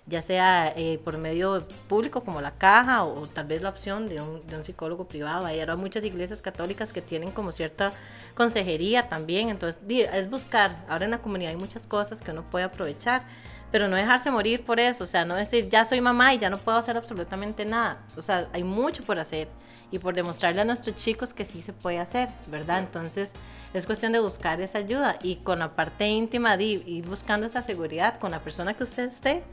[0.06, 4.08] ya sea eh, por medio público como la caja o, o tal vez la opción
[4.08, 5.46] de un, de un psicólogo privado.
[5.46, 7.92] Hay ahora muchas iglesias católicas que tienen como cierta
[8.34, 9.48] consejería también.
[9.48, 10.84] Entonces, es buscar.
[10.88, 13.24] Ahora en la comunidad hay muchas cosas que uno puede aprovechar
[13.70, 16.50] pero no dejarse morir por eso, o sea, no decir ya soy mamá y ya
[16.50, 19.48] no puedo hacer absolutamente nada, o sea, hay mucho por hacer
[19.90, 22.80] y por demostrarle a nuestros chicos que sí se puede hacer, ¿verdad?
[22.80, 23.30] Entonces
[23.72, 27.62] es cuestión de buscar esa ayuda y con la parte íntima de ir buscando esa
[27.62, 29.44] seguridad con la persona que usted esté,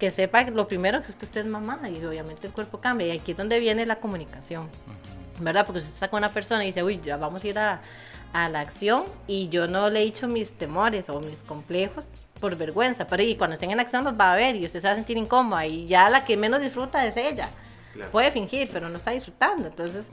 [0.00, 3.06] que sepa lo primero que es que usted es mamá y obviamente el cuerpo cambia
[3.06, 4.68] y aquí es donde viene la comunicación.
[5.40, 5.66] ¿verdad?
[5.66, 7.80] Porque usted está con una persona y dice, uy, ya vamos a ir a,
[8.32, 12.08] a la acción y yo no le he dicho mis temores o mis complejos
[12.40, 14.88] por vergüenza, pero y cuando estén en acción los va a ver y usted se
[14.88, 17.50] va a sentir incómoda y ya la que menos disfruta es ella.
[17.92, 18.10] Claro.
[18.12, 19.68] Puede fingir, pero no está disfrutando.
[19.68, 20.08] Entonces,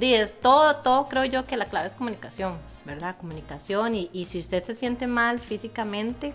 [0.00, 3.16] es todo, todo creo yo que la clave es comunicación, ¿verdad?
[3.16, 6.34] Comunicación y, y si usted se siente mal físicamente,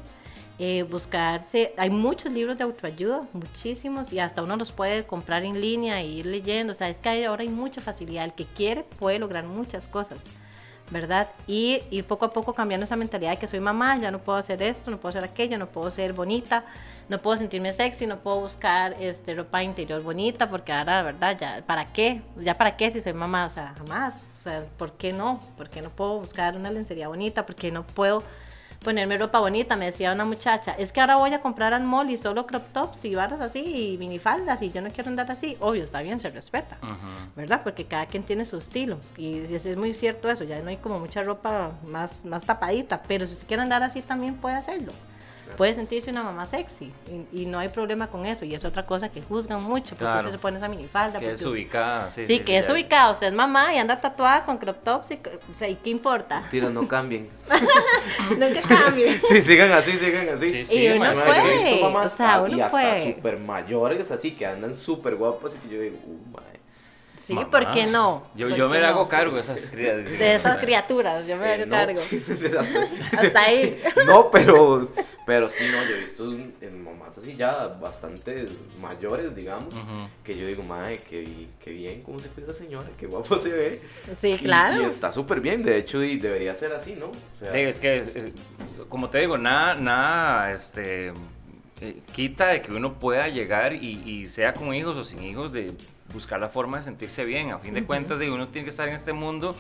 [0.58, 5.60] eh, buscarse, hay muchos libros de autoayuda, muchísimos, y hasta uno los puede comprar en
[5.60, 8.46] línea e ir leyendo, o sea, es que hay- ahora hay mucha facilidad, el que
[8.46, 10.24] quiere puede lograr muchas cosas,
[10.92, 11.28] ¿verdad?
[11.48, 14.38] Y ir poco a poco cambiando esa mentalidad de que soy mamá, ya no puedo
[14.38, 16.64] hacer esto, no puedo hacer aquello, no puedo ser bonita,
[17.10, 21.38] no puedo sentirme sexy, no puedo buscar este, ropa interior bonita, porque ahora, ¿verdad?
[21.40, 22.22] Ya, ¿para qué?
[22.40, 23.48] ¿Ya para qué si soy mamá?
[23.48, 24.16] O sea, jamás.
[24.40, 25.40] O sea, ¿por qué no?
[25.58, 27.46] ¿Por qué no puedo buscar una lencería bonita?
[27.48, 28.24] ¿Por qué no puedo
[28.86, 29.76] ponerme ropa bonita?
[29.76, 32.72] Me decía una muchacha, es que ahora voy a comprar al mall y solo crop
[32.72, 35.58] tops y barras así y minifaldas y yo no quiero andar así.
[35.60, 36.78] Obvio, está bien, se respeta.
[37.36, 37.62] ¿verdad?
[37.64, 39.00] Porque cada quien tiene su estilo.
[39.18, 43.02] Y es es muy cierto eso, ya no hay como mucha ropa más, más tapadita,
[43.08, 44.94] pero si usted quiere andar así también puede hacerlo.
[45.56, 46.92] Puede sentirse una mamá sexy
[47.34, 48.46] y, y no hay problema con eso.
[48.46, 50.20] Y es otra cosa que juzgan mucho, porque Claro.
[50.20, 51.20] usted se pone esa minifalda.
[51.20, 52.12] Que es usted- ubicada.
[52.12, 52.74] Sí, Sí, que es ya.
[52.74, 53.12] ubicada.
[53.12, 55.12] Usted es mamá y anda tatuada con crop tops.
[55.12, 56.44] Y, o sea, ¿y qué importa?
[56.52, 57.30] Tiro, no cambien.
[58.38, 59.20] Nunca cambie.
[59.30, 60.50] Sí, sigan así, sigan así.
[60.52, 63.14] Sí, sí, Y uno puede, o sea, uno y hasta puede.
[63.16, 66.55] súper mayores, así que andan súper guapas y que yo digo, uh, mae.
[67.26, 67.50] Sí, Mamá.
[67.50, 68.24] ¿por qué no?
[68.36, 69.10] Yo, ¿Por yo me qué hago no?
[69.10, 70.20] cargo de esas criaturas.
[70.20, 71.72] De esas criaturas, yo me Eh, hago no.
[71.72, 72.02] cargo.
[73.18, 73.82] Hasta- ahí.
[74.08, 74.88] no, pero,
[75.26, 78.46] pero sí, no, yo he visto en mamás así ya bastante
[78.80, 79.74] mayores, digamos,
[80.24, 83.50] que yo digo, mae, qué, qué bien, cómo se cuida esa señora, qué guapo se
[83.50, 83.82] ve.
[84.20, 84.84] Sí, Y- claro.
[84.84, 87.08] Y, está súper bien, de hecho, y debería ser así, ¿no?
[87.08, 88.34] O sea, Sí, es que, es- es-
[88.88, 91.08] como te digo, nada, nada, este,
[91.82, 95.52] eh, quita de que uno pueda llegar y, y sea con hijos o sin hijos,
[95.52, 95.74] de
[96.14, 97.52] buscar la forma de sentirse bien.
[97.52, 99.56] A fin de cuentas, de uno tiene que estar en este mundo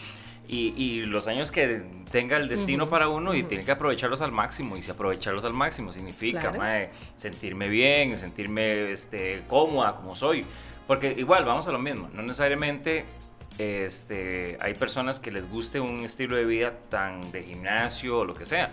[0.47, 1.81] y, y los años que
[2.11, 4.77] tenga el destino para uno y tiene que aprovecharlos al máximo.
[4.77, 6.59] Y si aprovecharlos al máximo significa Claro.
[6.59, 10.45] mae, sentirme bien, sentirme este, cómoda como soy.
[10.87, 13.05] Porque igual, vamos a lo mismo, no necesariamente
[13.57, 18.35] este, hay personas que les guste un estilo de vida tan de gimnasio o lo
[18.35, 18.71] que sea.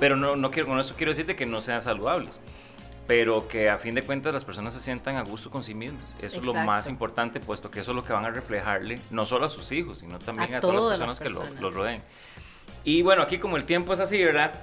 [0.00, 2.40] Pero no, no quiero, con eso quiero decir de que no sean saludables.
[3.06, 6.16] Pero que a fin de cuentas las personas se sientan a gusto con sí mismas.
[6.20, 6.66] Eso es lo Exacto.
[6.66, 9.70] más importante, puesto que eso es lo que van a reflejarle no solo a sus
[9.72, 11.62] hijos, sino también a, A todas las personas las que lo- personas.
[11.62, 12.02] los rodeen.
[12.82, 14.54] Y bueno, aquí como el tiempo es así, ¿verdad?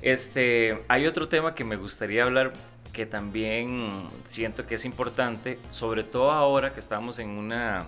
[0.00, 2.52] Este, hay otro tema que me gustaría hablar
[2.92, 7.86] que también siento que es importante, sobre todo ahora que estamos en una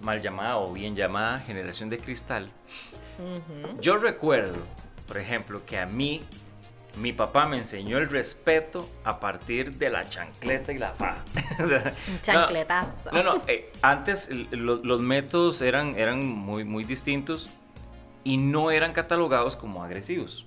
[0.00, 2.50] mal llamada o bien llamada generación de cristal.
[3.80, 4.58] Yo recuerdo,
[5.06, 6.22] por ejemplo, que a mí
[6.96, 11.24] mi papá me enseñó el respeto a partir de la chancleta y la faja.
[12.22, 13.10] Chancletazo.
[13.12, 17.50] No, no, eh, antes los métodos eran, eran muy, muy distintos
[18.24, 20.44] y no eran catalogados como agresivos.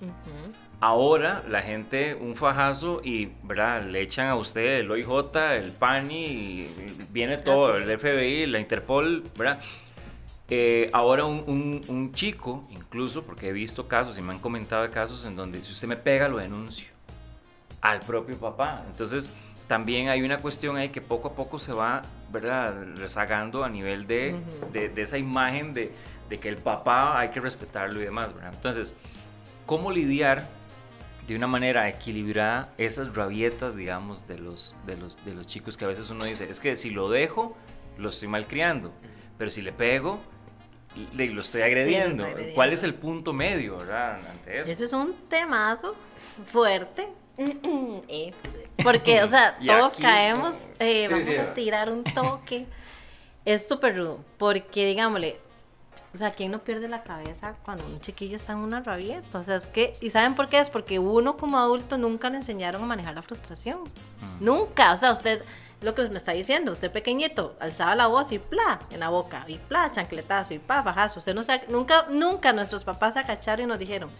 [0.79, 3.83] Ahora la gente, un fajazo y ¿verdad?
[3.83, 9.23] le echan a usted el OIJ, el PANI, y viene todo, el FBI, la Interpol,
[9.37, 9.59] ¿verdad?
[10.53, 15.23] Eh, ahora un, un, chico, incluso, porque he visto casos y me han comentado casos
[15.23, 16.89] en donde si usted me pega lo denuncio
[17.79, 18.83] al propio papá.
[18.89, 19.31] Entonces
[19.69, 22.01] también hay una cuestión ahí que poco a poco se va,
[22.33, 22.75] ¿verdad?
[22.97, 24.35] Rezagando a nivel de,
[24.73, 25.93] de, de esa imagen de,
[26.29, 28.53] de, que el papá hay que respetarlo y demás, ¿verdad?
[28.53, 28.93] Entonces,
[29.65, 30.49] ¿cómo lidiar
[31.29, 35.85] de una manera equilibrada esas rabietas, digamos, de los, de los, de los chicos que
[35.85, 37.55] a veces uno dice, es que si lo dejo,
[37.97, 38.91] lo estoy malcriando,
[39.37, 40.19] pero si le pego,
[40.95, 42.25] lo estoy agrediendo.
[42.55, 44.71] ¿Cuál es el punto medio, verdad, ante eso?
[44.71, 45.95] Ese es un temazo
[46.51, 47.07] fuerte.
[48.07, 48.33] Eh,
[48.83, 52.67] porque, o sea, todos caemos, eh, vamos a estirar un toque.
[53.45, 55.39] es súper rudo, porque, digámosle,
[56.13, 59.39] o sea, ¿quién no pierde la cabeza cuando un chiquillo está en una rabieta?
[59.39, 60.59] O sea, es que, ¿y saben por qué?
[60.59, 63.83] Es porque uno como adulto nunca le enseñaron a manejar la frustración.
[64.19, 64.43] Mm.
[64.43, 64.91] Nunca.
[64.91, 65.43] O sea, usted,
[65.81, 69.45] lo que me está diciendo, usted pequeñito, alzaba la voz y pla, en la boca,
[69.47, 71.19] y pla, chancletazo, y pa, bajazo.
[71.19, 74.11] Usted no se, nunca, nunca nuestros papás se acacharon y nos dijeron,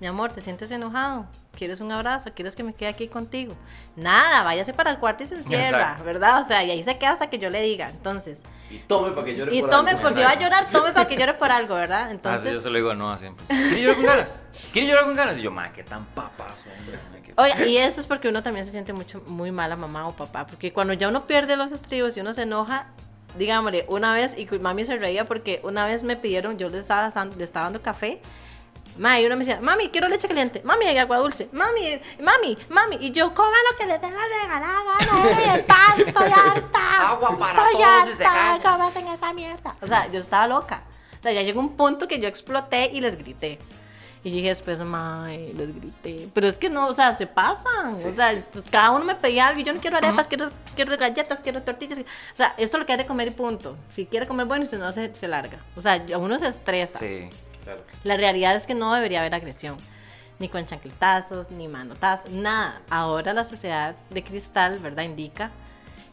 [0.00, 1.26] mi amor, ¿te sientes enojado?
[1.56, 2.30] ¿Quieres un abrazo?
[2.34, 3.54] ¿Quieres que me quede aquí contigo?
[3.94, 6.40] Nada, váyase para el cuarto y se encierra, ¿verdad?
[6.40, 7.90] O sea, y ahí se queda hasta que yo le diga.
[7.90, 8.42] Entonces.
[8.70, 9.82] Y tome para que llore y por algo.
[9.82, 12.10] Y tome, por si va a llorar, tome para que llore por algo, ¿verdad?
[12.10, 12.50] Entonces.
[12.50, 13.44] Ah, yo se lo digo a Noah siempre.
[13.46, 14.40] ¿Quiere llorar con ganas?
[14.72, 15.38] ¿Quiere llorar con ganas?
[15.38, 16.98] Y yo, ma, qué tan papas, hombre.
[17.36, 20.46] Oye, y eso es porque uno también se siente mucho, muy mala mamá o papá.
[20.46, 22.86] Porque cuando ya uno pierde los estribos y uno se enoja,
[23.38, 27.12] digámosle, una vez, y mami se reía porque una vez me pidieron, yo le estaba,
[27.36, 28.20] le estaba dando café
[28.98, 32.96] Mami, uno me decía, mami, quiero leche caliente, mami, agua dulce, mami, mami, mami.
[33.00, 37.08] Y yo, coma lo que le tenga regalada gana, el pan, estoy harta.
[37.08, 39.02] Agua para estoy todos harta, y se cae.
[39.06, 39.76] en esa mierda.
[39.80, 40.82] O sea, yo estaba loca.
[41.18, 43.58] O sea, ya llegó un punto que yo exploté y les grité.
[44.24, 46.28] Y dije después, mami, les grité.
[46.32, 47.94] Pero es que no, o sea, se pasan.
[47.94, 51.40] O sea, cada uno me pedía algo y yo no quiero arepas, quiero, quiero galletas,
[51.40, 51.98] quiero tortillas.
[51.98, 53.76] O sea, esto lo que hay de comer y punto.
[53.88, 55.58] Si quiere comer bueno si no, se, se larga.
[55.76, 56.98] O sea, uno se estresa.
[56.98, 57.30] Sí.
[58.04, 59.76] La realidad es que no debería haber agresión,
[60.38, 62.82] ni con chancletazos, ni manotazos, nada.
[62.90, 65.04] Ahora la sociedad de cristal, ¿verdad?
[65.04, 65.50] Indica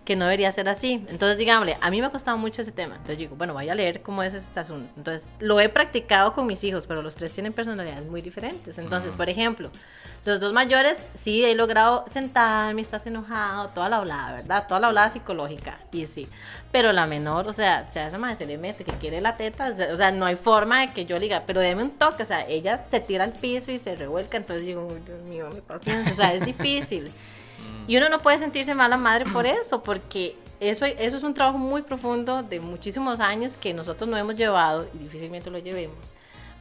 [0.10, 1.05] que no debería ser así.
[1.07, 2.95] Entonces, digámosle, a mí me ha costado mucho ese tema.
[2.95, 4.91] Entonces digo, bueno, voy a leer cómo es este asunto.
[4.97, 8.80] Entonces, lo he practicado con mis hijos, pero los tres tienen personalidades muy diferentes.
[8.80, 9.70] Entonces, por ejemplo,
[10.26, 14.66] los dos mayores sí he logrado sentarme, estás enojado, toda la hablada, ¿verdad?
[14.68, 16.28] Toda la hablada psicológica, y sí.
[16.72, 19.76] Pero la menor, o sea, se hace más, se le mete que quiere la teta,
[19.93, 22.26] o sea, no hay forma de que yo le diga, pero déme un toque, o
[22.26, 26.14] sea, ella se tira al piso y se revuelca, entonces digo, Dios mío, mi paciencia,
[26.14, 27.12] o sea, es difícil.
[27.88, 31.57] Y uno no puede sentirse mala madre por eso, porque eso, eso es un trabajo
[31.57, 35.97] muy profundo de muchísimos años que nosotros no hemos llevado y difícilmente lo llevemos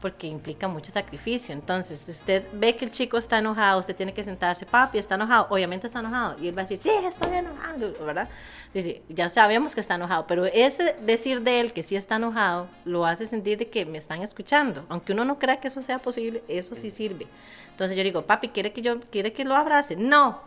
[0.00, 1.52] porque implica mucho sacrificio.
[1.52, 5.16] Entonces, si usted ve que el chico está enojado, usted tiene que sentarse, papi, está
[5.16, 8.28] enojado, obviamente está enojado, y él va a decir, sí, estoy enojado, ¿verdad?
[8.72, 12.68] Sí, ya sabemos que está enojado, pero ese decir de él que sí está enojado
[12.84, 15.98] lo hace sentir de que me están escuchando, aunque uno no crea que eso sea
[15.98, 17.26] posible, eso sí sirve.
[17.70, 19.96] Entonces yo digo, papi, ¿quiere que yo, quiere que lo abrace?
[19.96, 20.42] No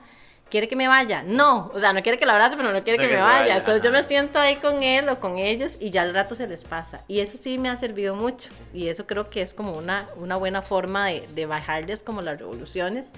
[0.51, 1.23] ¿quiere que me vaya?
[1.23, 3.57] No, o sea, no quiere que lo abrace, pero no quiere que, me vaya.
[3.57, 6.47] Entonces yo me siento ahí con él o con ellos y ya al rato se
[6.47, 7.01] les pasa.
[7.07, 8.51] Y eso sí me ha servido mucho.
[8.73, 12.37] Y eso creo que es como una, una buena forma de, de bajarles como las
[12.37, 13.11] revoluciones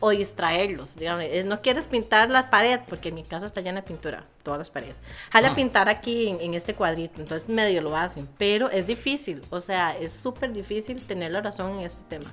[0.00, 0.96] o distraerlos.
[0.96, 4.58] Digamos, no quieres pintar la pared, porque en mi casa está llena de pintura, todas
[4.58, 5.00] las paredes.
[5.30, 5.54] Jale a ah.
[5.54, 9.96] pintar aquí en, en, este cuadrito, entonces medio lo hacen, pero es difícil, o sea,
[9.96, 12.32] es súper difícil tener la razón en este tema,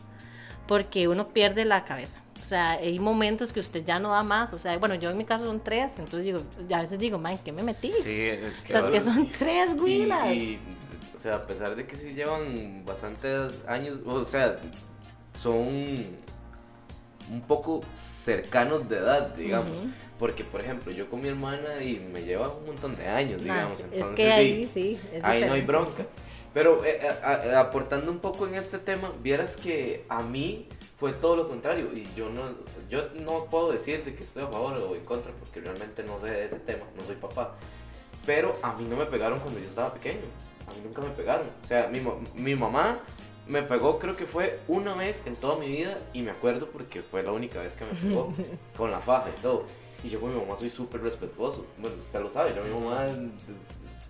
[0.67, 2.21] porque uno pierde la cabeza.
[2.41, 4.53] O sea, hay momentos que usted ya no da más.
[4.53, 6.41] O sea, bueno, yo en mi caso son tres, entonces digo,
[6.73, 7.91] a veces digo, man, ¿qué me metí?
[8.03, 8.77] Sí, es que.
[8.77, 10.33] O sea, es que son tres güilas.
[10.33, 10.59] Y,
[11.15, 14.57] o sea, a pesar de que sí llevan bastantes años, o sea,
[15.33, 15.67] son
[17.29, 19.71] un poco cercanos de edad, digamos.
[20.19, 23.79] Porque, por ejemplo, yo con mi hermana y me lleva un montón de años, digamos.
[23.91, 24.99] es que ahí sí.
[25.13, 26.05] Es ahí no hay bronca.
[26.53, 30.67] Pero eh, eh, aportando un poco en este tema, vieras que a mí
[30.97, 31.91] fue todo lo contrario.
[31.93, 32.49] Y yo no,
[32.89, 36.19] yo no puedo decir de que estoy a favor o en contra, porque realmente no
[36.19, 37.55] sé de ese tema, no soy papá.
[38.25, 40.25] Pero a mí no me pegaron cuando yo estaba pequeño.
[40.67, 41.47] A mí nunca me pegaron.
[41.63, 42.01] O sea, mi,
[42.35, 42.99] mi mamá
[43.47, 47.01] me pegó creo que fue una vez en toda mi vida y me acuerdo porque
[47.01, 48.33] fue la única vez que me pegó
[48.77, 49.63] con la faja y todo.
[50.03, 51.65] Y yo con mi mamá soy súper respetuoso.
[51.77, 53.07] Bueno, usted lo sabe, yo mi mamá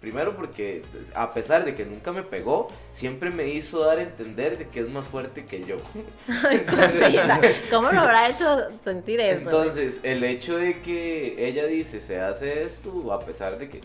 [0.08, 0.84] Primero porque
[1.14, 4.80] a pesar de que nunca me pegó, siempre me hizo dar a entender de que
[4.80, 5.82] es más fuerte que yo.
[7.70, 9.42] ¿Cómo lo habrá hecho sentir eso?
[9.42, 13.82] Entonces, el hecho de que ella dice se hace esto, a pesar de que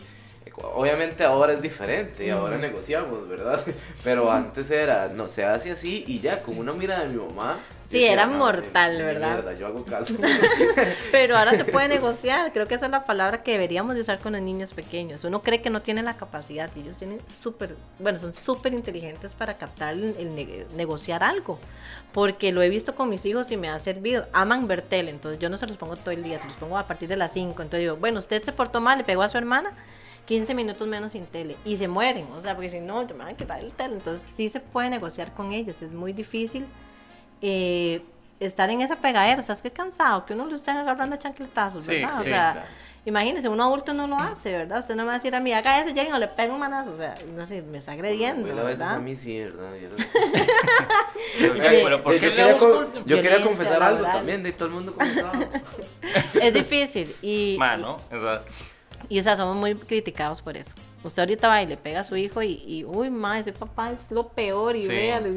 [0.62, 3.60] obviamente ahora es diferente, ahora negociamos, ¿verdad?
[4.04, 7.58] Pero antes era, no, se hace así y ya, con una mirada de mi mamá,
[7.92, 9.54] Sí, era mortal, ¿verdad?
[9.58, 10.14] yo hago caso.
[11.12, 12.52] Pero ahora se puede negociar.
[12.52, 15.24] Creo que esa es la palabra que deberíamos de usar con los niños pequeños.
[15.24, 19.34] Uno cree que no tienen la capacidad y ellos tienen súper, bueno, son súper inteligentes
[19.34, 21.58] para captar el, negociar algo.
[22.12, 24.26] Porque lo he visto con mis hijos y me ha servido.
[24.32, 26.78] Aman ver tele, entonces yo no se los pongo todo el día, se los pongo
[26.78, 27.50] a partir de las 5.
[27.50, 29.72] Entonces digo, bueno, usted se portó mal, le pegó a su hermana.
[30.24, 33.24] 15 minutos menos sin tele y se mueren, o sea, porque si no, yo me
[33.24, 33.94] van a quitar el tele.
[33.94, 36.64] Entonces, sí se puede negociar con ellos, es muy difícil
[37.42, 38.02] eh,
[38.40, 41.18] estar en esa pegadera, o sea, es que cansado, que uno lo esté agarrando a
[41.18, 42.20] chancletazos, ¿verdad?
[42.20, 42.66] o sea,
[43.04, 44.78] imagínese, un adulto no lo hace, ¿verdad?
[44.78, 46.60] Usted no me va a decir a mí, haga eso, lleguen o le pega un
[46.60, 48.94] manazo, o sea, no sé, me está agrediendo, no, ¿verdad?
[48.94, 49.72] a mí sí, ¿verdad?
[49.80, 49.88] Yo,
[51.60, 52.58] pero ¿por qué yo, quería,
[53.04, 55.32] yo quería confesar algo también, de todo el mundo confesado.
[56.40, 57.56] es difícil, y...
[57.58, 58.42] Mano, o sea...
[59.08, 60.74] Y, o sea, somos muy criticados por eso.
[61.04, 63.90] Usted ahorita va y le pega a su hijo y, y uy, ma, ese papá
[63.90, 64.88] es lo peor y sí.
[64.88, 65.30] véale.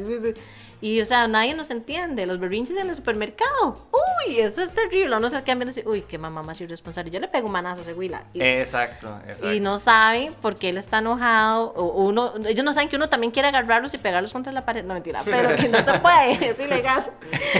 [0.75, 2.26] Y, o sea, nadie nos entiende.
[2.26, 3.88] Los berrinches en el supermercado.
[4.26, 5.16] Uy, eso es terrible.
[5.16, 7.10] Uno se queda viendo uy, qué mamá más irresponsable.
[7.10, 8.24] Yo le pego un manazo a ese huila.
[8.34, 9.52] exacto, exacto.
[9.52, 11.72] Y no saben por qué él está enojado.
[11.74, 14.84] O uno, ellos no saben que uno también quiere agarrarlos y pegarlos contra la pared.
[14.84, 16.50] No, mentira, pero que no se puede.
[16.50, 17.10] Es ilegal.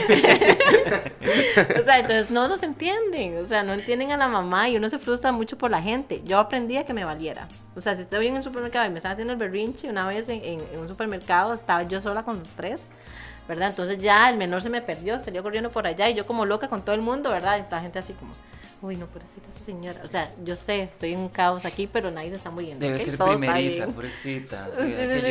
[1.81, 3.39] o sea, entonces no nos entienden.
[3.39, 6.23] O sea, no entienden a la mamá y uno se frustra mucho por la gente.
[6.25, 7.49] Yo aprendí a que me valiera.
[7.75, 10.29] O sea, si estoy en el supermercado y me están haciendo el berrinche, una vez
[10.29, 12.89] en, en un supermercado estaba yo sola con los tres.
[13.49, 13.69] ¿Verdad?
[13.71, 16.69] Entonces ya el menor se me perdió, salió corriendo por allá y yo como loca
[16.69, 17.59] con todo el mundo, ¿verdad?
[17.59, 18.35] Y la gente así como,
[18.83, 20.01] uy, no, pobrecita esa señora.
[20.05, 22.85] O sea, yo sé, estoy en un caos aquí, pero nadie se está muriendo.
[22.85, 24.69] Debe ser primeriza, pobrecita.
[24.77, 25.31] Sí, sí, sí,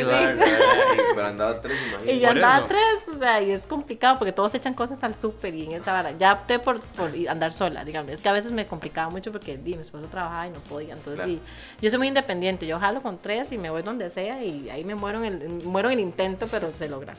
[1.14, 2.12] Pero andaba tres, imagínate.
[2.12, 5.54] Y yo andaba tres, o sea, y es complicado porque todos echan cosas al súper
[5.54, 6.12] y en esa vara.
[6.18, 8.12] Ya opté por, por andar sola, digamos.
[8.12, 10.94] Es que a veces me complicaba mucho porque di, mi esposo trabajaba y no podía.
[10.94, 11.38] Entonces,
[11.80, 12.66] yo soy muy independiente.
[12.66, 15.48] Yo jalo con tres y me voy donde sea y ahí me muero en el,
[15.64, 17.14] muero en el intento, pero se logra.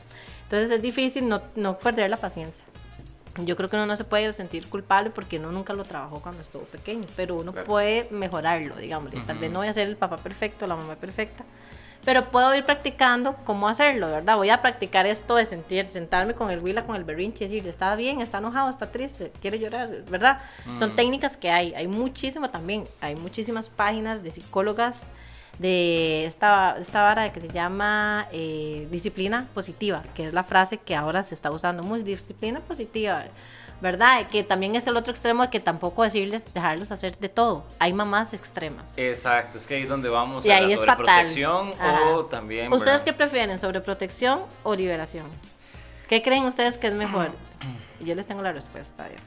[0.48, 2.64] Entonces es difícil no, no perder la paciencia.
[3.44, 6.40] Yo creo que uno no se puede sentir culpable porque uno nunca lo trabajó cuando
[6.40, 9.12] estuvo pequeño, pero uno puede mejorarlo, digamos.
[9.26, 11.44] Tal vez no voy a ser el papá perfecto, la mamá perfecta,
[12.02, 14.36] pero puedo ir practicando cómo hacerlo, ¿verdad?
[14.36, 17.94] Voy a practicar esto de sentir, sentarme con el huila, con el berrinche, decir, está
[17.94, 20.40] bien, está enojado, está triste, quiere llorar, ¿verdad?
[20.78, 25.06] Son técnicas que hay, hay muchísimo también, hay muchísimas páginas de psicólogas
[25.58, 30.94] de esta, esta vara que se llama eh, disciplina positiva, que es la frase que
[30.94, 33.24] ahora se está usando mucho, disciplina positiva,
[33.80, 34.28] ¿verdad?
[34.28, 37.64] Que también es el otro extremo de que tampoco decirles, dejarles hacer de todo.
[37.78, 38.92] Hay mamás extremas.
[38.96, 42.72] Exacto, es que ahí es donde vamos y a ahí la sobreprotección o también...
[42.72, 45.26] ¿Ustedes qué prefieren, sobreprotección o liberación?
[46.08, 47.30] ¿Qué creen ustedes que es mejor?
[48.00, 49.24] Y yo les tengo la respuesta a eso.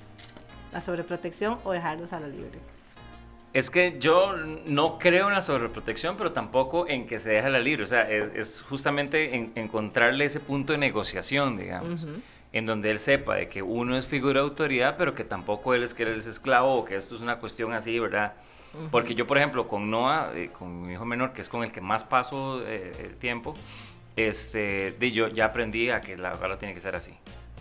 [0.72, 2.58] La sobreprotección o dejarlos a la libre.
[3.54, 4.34] Es que yo
[4.66, 7.84] no creo en la sobreprotección, pero tampoco en que se deje la libre.
[7.84, 12.08] O sea, es, justamente encontrarle ese punto de negociación, digamos,
[12.54, 15.84] en donde él sepa de que uno es figura de autoridad, pero que tampoco él
[15.84, 18.34] es que él es esclavo o que esto es una cuestión así, ¿verdad?
[18.90, 21.74] Porque yo, por ejemplo, con Noah, eh, con mi hijo menor, que es con el
[21.74, 23.54] que más paso eh, tiempo,
[24.16, 27.14] este, de yo ya aprendí a que la verdad tiene que ser así.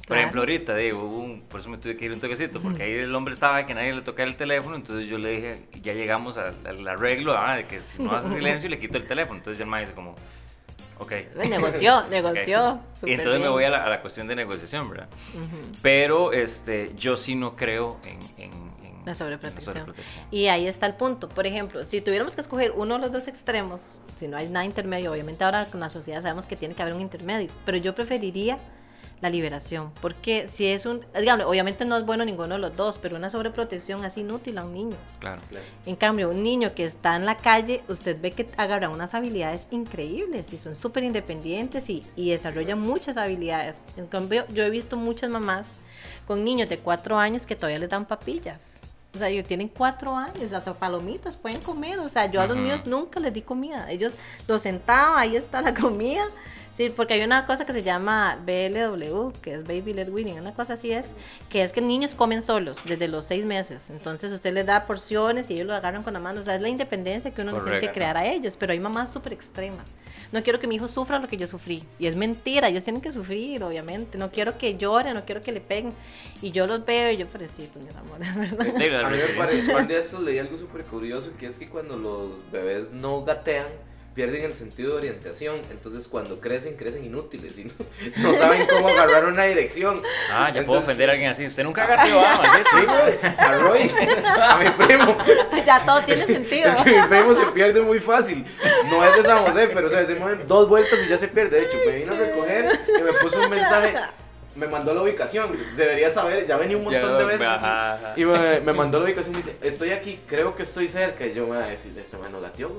[0.07, 3.15] Por ejemplo, ahorita, digo, por eso me tuve que ir un toquecito, porque ahí el
[3.15, 6.89] hombre estaba que nadie le tocara el teléfono, entonces yo le dije, ya llegamos al,
[6.89, 9.71] arreglo, ah, de que si no hace silencio le quito el teléfono, entonces ya el
[9.71, 10.17] maestro dice como,
[10.99, 11.13] ok.
[11.49, 12.81] Negoció, negoció.
[13.05, 15.09] Y entonces me voy a la, cuestión de negociación, ¿verdad?
[15.83, 18.51] Pero este, yo sí no creo en,
[19.05, 19.95] la sobreprotección.
[20.31, 21.29] Y ahí está el punto.
[21.29, 23.81] Por ejemplo, si tuviéramos que escoger uno de los dos extremos,
[24.17, 26.95] si no hay nada intermedio, obviamente ahora con la sociedad sabemos que tiene que haber
[26.95, 28.59] un intermedio, pero yo preferiría
[29.21, 29.93] la liberación.
[30.01, 33.31] Porque si es un, digamos, obviamente no es bueno ninguno de los dos, pero una
[33.31, 34.97] sobreprotección es inútil a un niño.
[35.19, 35.43] Claro,
[35.87, 39.67] En cambio, un niño que está en la calle, usted ve que agarra unas habilidades
[39.71, 43.83] increíbles y son súper independientes y, y desarrollan muchas habilidades.
[43.97, 45.71] En cambio, yo he visto muchas mamás
[46.27, 48.81] con niños de cuatro años que todavía les dan papillas.
[49.13, 51.99] O sea, ellos tienen cuatro años, hasta palomitas pueden comer.
[51.99, 53.91] O sea, yo a los míos nunca les di comida.
[53.91, 54.17] Ellos
[54.47, 56.25] los sentaba, ahí está la comida
[56.73, 60.55] Sí, porque hay una cosa que se llama BLW, que es Baby Led Weaning, una
[60.55, 61.11] cosa así es,
[61.49, 63.91] que es que niños comen solos desde los seis meses.
[63.91, 66.41] Entonces usted les da porciones y ellos lo agarran con la mano.
[66.41, 67.99] O sea, es la independencia que uno les tiene que Correcto.
[67.99, 68.57] crear a ellos.
[68.57, 69.91] Pero hay mamás súper extremas.
[70.33, 71.85] No quiero que mi hijo sufra lo que yo sufrí.
[71.99, 74.17] Y es mentira, ellos tienen que sufrir, obviamente.
[74.17, 75.93] No quiero que lloren, no quiero que le peguen.
[76.41, 79.05] Y yo los veo y yo, pobrecito, mi amor, de verdad.
[79.05, 81.69] A mí me parece, un par de estos leí algo súper curioso, que es que
[81.69, 83.67] cuando los bebés no gatean,
[84.15, 87.65] pierden el sentido de orientación, entonces cuando crecen, crecen inútiles y
[88.17, 90.03] no, no saben cómo agarrar una dirección.
[90.33, 91.47] Ah, ya puedo ofender a alguien así.
[91.47, 92.71] Usted nunca ah, maldito.
[92.71, 93.91] Sí, güey, a Roy,
[94.27, 95.17] a mi primo.
[95.67, 96.69] ya todo tiene sentido.
[96.69, 98.45] Es que mi primo se pierde muy fácil.
[98.91, 101.29] No es de San José, pero o sea, se mueven dos vueltas y ya se
[101.29, 101.61] pierde.
[101.61, 103.95] De hecho, me vino a recoger y me puso un mensaje.
[104.61, 105.57] Me mandó la ubicación.
[105.75, 107.47] Debería saber, ya venía un montón de veces.
[107.47, 108.13] ajá, ajá.
[108.15, 111.25] Y me, me mandó la ubicación y me dice, estoy aquí, creo que estoy cerca.
[111.25, 112.71] Y yo me voy a decir, este man no latió,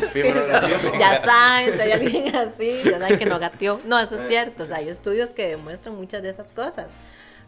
[0.00, 0.26] latió.
[0.98, 3.80] Ya saben, si hay alguien así, ya saben que no gateó.
[3.84, 6.88] No, eso es cierto, o sea, hay estudios que demuestran muchas de esas cosas.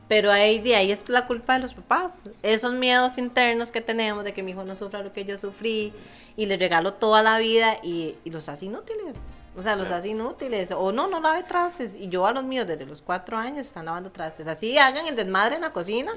[0.06, 2.30] Pero ahí, de ahí es la culpa de los papás.
[2.42, 5.92] Esos miedos internos que tenemos de que mi hijo no sufra lo que yo sufrí
[6.36, 9.18] y le regalo toda la vida y, y los hace inútiles.
[9.56, 10.70] O sea, los hace inútiles.
[10.72, 11.94] O no, no lave trastes.
[11.94, 14.46] Y yo a los míos desde los cuatro años están lavando trastes.
[14.46, 16.12] Así hagan el desmadre en la cocina.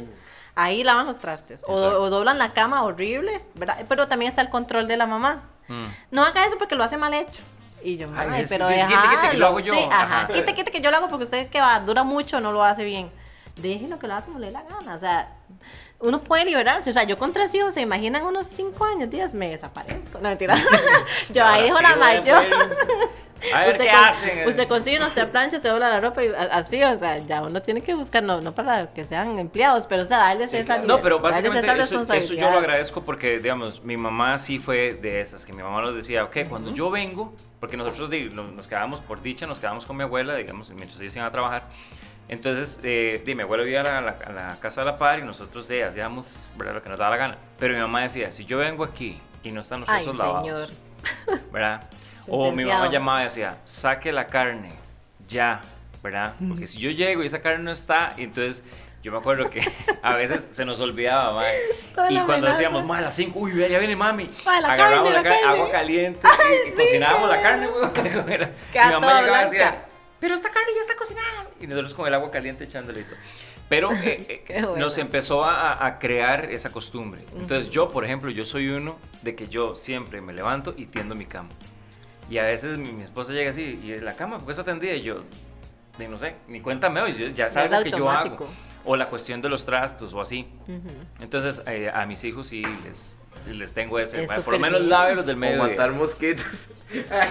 [0.55, 1.63] Ahí lavan los trastes.
[1.67, 3.77] O, o doblan la cama horrible, ¿verdad?
[3.89, 5.85] Pero también está el control de la mamá Mm.
[6.09, 7.41] no haga eso porque lo hace mal hecho.
[7.83, 9.73] Y yo, Ay, ay, es- pero quite, quite, que lo hago yo.
[9.73, 10.27] Sí, ajá.
[10.27, 12.83] Quite, quite que yo lo hago porque usted que va, dura mucho, no lo hace
[12.83, 13.09] bien.
[13.55, 14.95] Déjelo que lo haga como le dé la gana.
[14.95, 15.29] O sea,
[16.01, 16.89] uno puede liberarse.
[16.89, 20.19] O sea, yo con tres hijos, se imaginan unos cinco años, días, me desaparezco.
[20.19, 20.55] No, mentira.
[21.33, 22.45] yo ahí dijo sí la mayor.
[23.53, 24.47] A ver Usted qué con- hacen.
[24.47, 27.81] Usted consigue, usted plancha, se dobla la ropa y así, o sea, ya uno tiene
[27.81, 30.87] que buscar, no, no para que sean empleados, pero o sea, darles Sí, esa claro.
[30.87, 34.93] No, pero básicamente esa eso, eso yo lo agradezco porque, digamos, mi mamá sí fue
[34.93, 39.01] de esas, que mi mamá nos decía, ok, cuando yo vengo, porque nosotros nos quedábamos
[39.01, 41.63] por dicha, nos quedábamos con mi abuela, digamos, mientras ellos iban a trabajar.
[42.29, 45.23] Entonces, eh, di, mi abuela vivía a la, a la- casa de la par y
[45.23, 46.75] nosotros de, hacíamos ¿verdad?
[46.75, 47.37] lo que nos daba la gana.
[47.59, 50.71] Pero mi mamá decía, si yo vengo aquí y no están los Ay, lavados.
[51.51, 51.83] ¿verdad?
[52.27, 54.73] O mi mamá llamaba y decía, saque la carne,
[55.27, 55.59] ya,
[56.03, 56.35] ¿verdad?
[56.47, 58.63] Porque si yo llego y esa carne no está, y entonces
[59.01, 59.61] yo me acuerdo que
[60.03, 61.41] a veces se nos olvidaba.
[61.95, 62.51] Toda Y cuando amenaza.
[62.51, 64.29] decíamos, mae, a las 5, uy, ya viene mami.
[64.45, 66.27] Mae, la Agarramos carne, la, carne, agua caliente
[66.65, 67.69] y, y sí, cocinábamos la carne,
[68.71, 69.85] Queda Mi mamá llegaba y decía,
[70.21, 71.49] pero esta carne ya está cocinada.
[71.59, 73.17] Y nosotros con el agua caliente echándole y todo.
[73.67, 74.77] Pero eh, eh, bueno.
[74.77, 77.25] nos empezó a, a crear esa costumbre.
[77.35, 81.15] Entonces yo, por ejemplo, yo soy uno de que yo siempre me levanto y tiendo
[81.15, 81.49] mi cama.
[82.29, 84.93] Y a veces mi, mi esposa llega así, y la cama, ¿por qué está tendida?
[84.93, 85.23] Y yo,
[85.99, 88.47] ni no sé, ni cuenta me doy, ya es Ya es algo que yo hago.
[88.85, 90.47] O la cuestión de los trastos o así.
[90.67, 90.89] Ujú.
[91.21, 93.17] Entonces eh, a mis hijos sí les,
[93.47, 94.89] les tengo ese, Es por lo menos bien.
[94.89, 95.63] lávelos del O medio.
[95.63, 96.45] matar mosquitos.
[97.09, 97.29] Ay,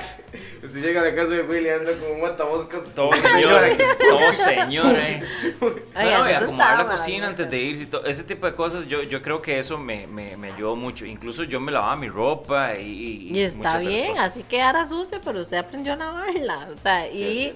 [0.65, 2.83] usted llega a la casa de Willy y anda como un matamoscas.
[2.95, 3.63] Todo señor,
[4.09, 5.23] todo señor, eh.
[5.61, 9.03] Bueno, y acomodar la cocina antes de irse y todo, ese tipo de cosas, yo,
[9.03, 11.05] yo creo que eso me, me, me ayudó mucho.
[11.05, 13.33] Incluso yo me lavaba mi ropa y...
[13.35, 16.69] Y está de las bien, así quedara sucia, pero usted aprendió a lavarla.
[16.73, 17.55] O sea, Sí, y sí.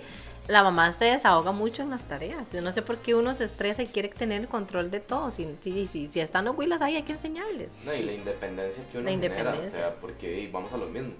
[0.49, 2.51] La mamá se desahoga mucho en las tareas.
[2.53, 5.31] Yo no sé por qué uno se estresa y quiere tener el control de todo.
[5.31, 7.73] Si, si, si, si están los huilas ahí, hay que enseñarles.
[7.85, 9.79] No, y la independencia que uno La genera, independencia.
[9.79, 11.15] o sea, porque vamos a lo mismo.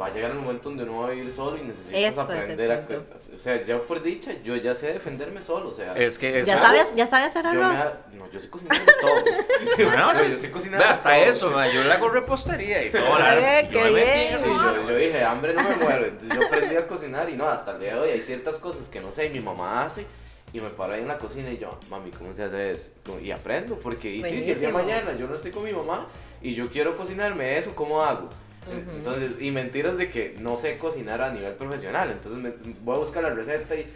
[0.00, 2.72] Va a llegar el momento donde uno va a vivir solo y necesitas Eso aprender
[2.72, 2.84] a...
[3.36, 5.94] O sea, yo por dicha, yo ya sé defenderme solo, o sea...
[5.96, 6.42] Es que.
[6.44, 7.78] ¿Ya sabes, ¿Ya sabes hacer yo me arroz?
[7.78, 9.14] ha- No, yo sé cocinar todo.
[9.96, 11.24] No, no, yo sé cocinar hasta todo.
[11.24, 13.18] eso, yo le hago repostería y todo.
[13.20, 16.06] la- yo qué me metí Sí, yo, yo dije, hambre no me muero.
[16.06, 18.88] Entonces yo aprendí a cocinar y no, hasta el día de hoy hay ciertas cosas
[18.88, 20.06] que no sé, mi mamá hace
[20.52, 22.90] y me paro ahí en la cocina y yo, mami, ¿cómo se hace eso?
[23.22, 25.72] Y aprendo, porque y sí, si el día de mañana yo no estoy con mi
[25.72, 26.08] mamá
[26.42, 28.28] y yo quiero cocinarme eso, ¿cómo hago?
[28.70, 32.10] Entonces, y mentiras de que no sé cocinar a nivel profesional.
[32.10, 33.86] Entonces me, voy a buscar la receta y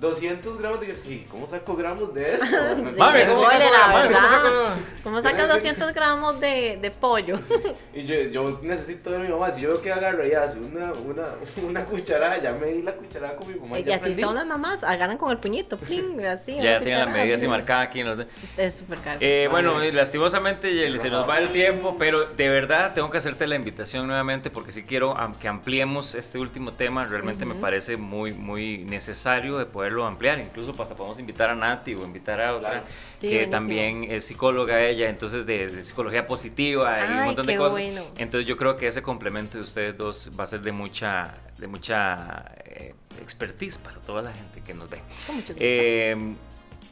[0.00, 0.94] 200 gramos de...
[0.94, 2.44] Sí, ¿cómo saco gramos de eso?
[2.82, 4.08] Me- Sí, ¿cómo saco la la mano?
[4.08, 4.28] ¿Cómo verdad.
[4.28, 7.38] saco- ¿Cómo sacas 200 gramos de, de pollo?
[7.94, 9.50] Y yo, yo necesito ver a mi mamá.
[9.52, 11.24] Si yo veo que agarra y hace una, una,
[11.66, 13.78] una cucharada, ya me di la cucharada con mi mamá.
[13.78, 14.22] y ya así aprendí.
[14.22, 16.56] son las mamás, agarran con el puñito, pling, así.
[16.60, 17.50] Ya tienen medidas y pling.
[17.50, 18.00] marcadas aquí.
[18.00, 18.26] en los-
[18.58, 19.18] Es súper caro.
[19.22, 23.46] Eh, bueno, lastimosamente Yeli, se nos va el tiempo, pero de verdad tengo que hacerte
[23.46, 28.34] la invitación nuevamente porque si quiero que ampliemos este último tema, realmente me parece muy,
[28.34, 30.38] muy necesario de poderlo ampliar.
[30.40, 32.86] Incluso hasta podemos invitar a Nati o invitar a otra Claro.
[33.20, 33.50] Sí, que buenísimo.
[33.50, 37.80] también es psicóloga ella, entonces de, de psicología positiva y un montón de cosas.
[37.80, 38.02] bueno.
[38.18, 41.66] Entonces yo creo que ese complemento de ustedes dos va a ser de mucha, de
[41.68, 45.00] mucha eh, expertise para toda la gente que nos ve.
[45.26, 45.64] Con mucho gusto.
[45.64, 46.16] Eh,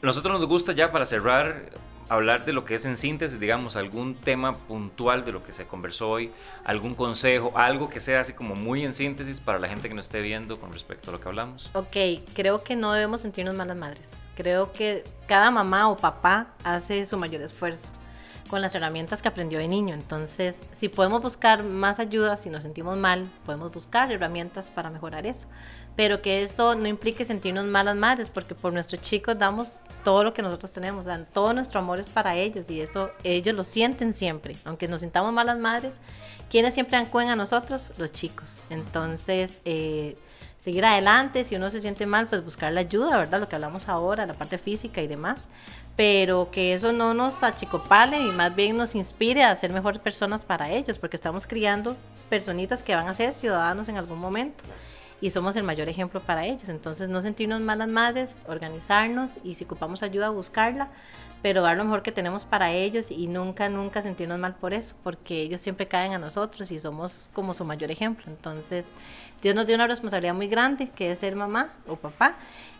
[0.02, 1.70] nosotros nos gusta ya para cerrar
[2.08, 5.66] hablar de lo que es en síntesis, digamos, algún tema puntual de lo que se
[5.66, 6.30] conversó hoy,
[6.64, 10.06] algún consejo, algo que sea así como muy en síntesis para la gente que nos
[10.06, 11.70] esté viendo con respecto a lo que hablamos.
[11.74, 11.96] Ok,
[12.34, 14.16] creo que no debemos sentirnos malas madres.
[14.34, 17.90] Creo que cada mamá o papá hace su mayor esfuerzo
[18.48, 19.94] con las herramientas que aprendió de niño.
[19.94, 25.26] Entonces, si podemos buscar más ayuda, si nos sentimos mal, podemos buscar herramientas para mejorar
[25.26, 25.48] eso.
[25.96, 30.34] Pero que eso no implique sentirnos malas madres, porque por nuestros chicos damos todo lo
[30.34, 34.12] que nosotros tenemos, dan todo nuestro amor es para ellos y eso ellos lo sienten
[34.12, 34.56] siempre.
[34.64, 35.94] Aunque nos sintamos malas madres,
[36.50, 37.92] ¿quiénes siempre acuden a nosotros?
[37.96, 38.60] Los chicos.
[38.70, 40.16] Entonces, eh,
[40.58, 43.38] seguir adelante, si uno se siente mal, pues buscar la ayuda, ¿verdad?
[43.38, 45.48] Lo que hablamos ahora, la parte física y demás
[45.96, 50.44] pero que eso no nos achicopale y más bien nos inspire a ser mejores personas
[50.44, 51.96] para ellos, porque estamos criando
[52.28, 54.64] personitas que van a ser ciudadanos en algún momento
[55.24, 56.68] y somos el mayor ejemplo para ellos.
[56.68, 60.88] Entonces, no sentirnos malas madres, organizarnos y si ocupamos ayuda, buscarla,
[61.40, 64.94] pero dar lo mejor que tenemos para ellos y nunca, nunca sentirnos mal por eso,
[65.02, 68.26] porque ellos siempre caen a nosotros y somos como su mayor ejemplo.
[68.26, 68.90] Entonces,
[69.40, 72.36] Dios nos dio una responsabilidad muy grande, que es ser mamá o papá,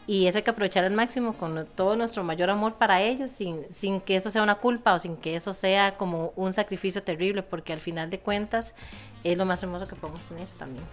[0.07, 3.65] y eso hay que aprovechar al máximo con todo nuestro mayor amor para ellos, sin,
[3.73, 7.43] sin que eso sea una culpa o sin que eso sea como un sacrificio terrible,
[7.43, 8.75] porque al final de cuentas
[9.23, 10.85] es lo más hermoso que podemos tener también.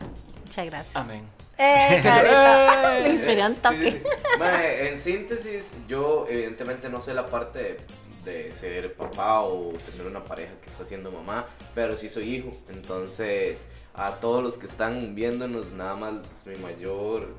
[0.46, 0.96] Muchas gracias.
[0.96, 1.41] Amén.
[1.58, 3.72] Eh, Carita.
[4.40, 7.78] Me en síntesis, yo evidentemente no sé la parte
[8.26, 12.36] de, de, ser papá o tener una pareja que está siendo mamá, pero sí soy
[12.36, 12.52] hijo.
[12.70, 13.60] Entonces,
[13.94, 16.14] a todos los que están viéndonos, nada más
[16.46, 17.30] mi mayor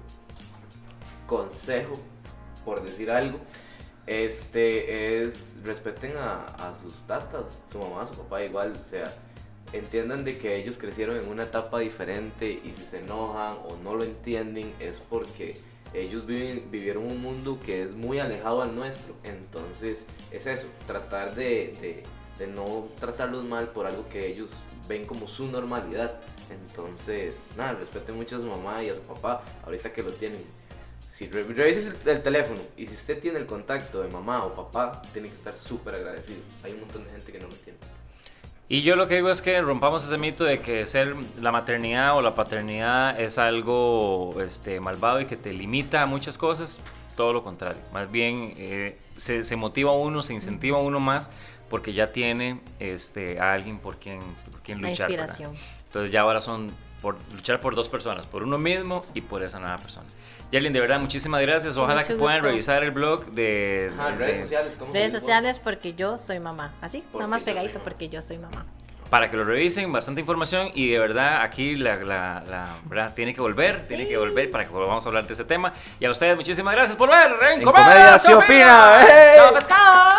[1.26, 1.98] consejo,
[2.64, 3.38] por decir algo,
[4.06, 5.34] este es
[5.64, 9.12] respeten a, sus tatas, su mamá, su papá igual, o sea,
[9.72, 13.94] entiendan de que ellos crecieron en una etapa diferente y si se enojan o no
[13.94, 15.56] lo entienden es porque
[15.94, 19.14] ellos viven, vivieron un mundo que es muy alejado al nuestro.
[19.24, 22.04] Entonces es eso, tratar de,
[22.38, 24.50] de, no tratarlos mal por algo que ellos
[24.88, 26.20] ven como su normalidad.
[26.50, 30.42] Entonces, nada, respeten mucho a su mamá y a su papá ahorita que lo tienen
[31.12, 35.28] si revises el, teléfono y si usted tiene el contacto de mamá o papá, tiene
[35.28, 36.40] que estar súper agradecido.
[36.64, 37.78] Hay un montón de gente que no lo tiene.
[38.68, 42.16] Y yo lo que digo es que rompamos ese mito de que ser la maternidad
[42.16, 46.80] o la paternidad es algo este, malvado y que te limita a muchas cosas.
[47.16, 47.82] Todo lo contrario.
[47.92, 51.30] Más bien eh, se, se, motiva a uno, se incentiva a uno más
[51.68, 55.10] porque ya tiene este, a alguien por quien, por quien luchar.
[55.10, 55.54] inspiración.
[55.86, 56.70] Entonces ya ahora son
[57.02, 60.06] por luchar por dos personas, por uno mismo y por esa nueva persona.
[60.52, 61.78] Jalen, de verdad, muchísimas gracias.
[61.78, 64.76] Ojalá que puedan revisar el blog de, Ajá, redes sociales.
[64.78, 66.74] ¿cómo redes sociales porque yo soy mamá.
[66.82, 68.66] Así, nada más pegadito porque yo soy mamá.
[69.08, 71.96] Para que lo revisen, bastante información y de verdad aquí la,
[72.84, 73.14] ¿verdad?
[73.14, 75.72] tiene que volver, tiene que volver para que volvamos a hablar de ese tema.
[75.98, 79.06] Y a ustedes muchísimas gracias por ver en, en Comedia, Comedia se opina.
[79.34, 80.18] ¡Chao pescado!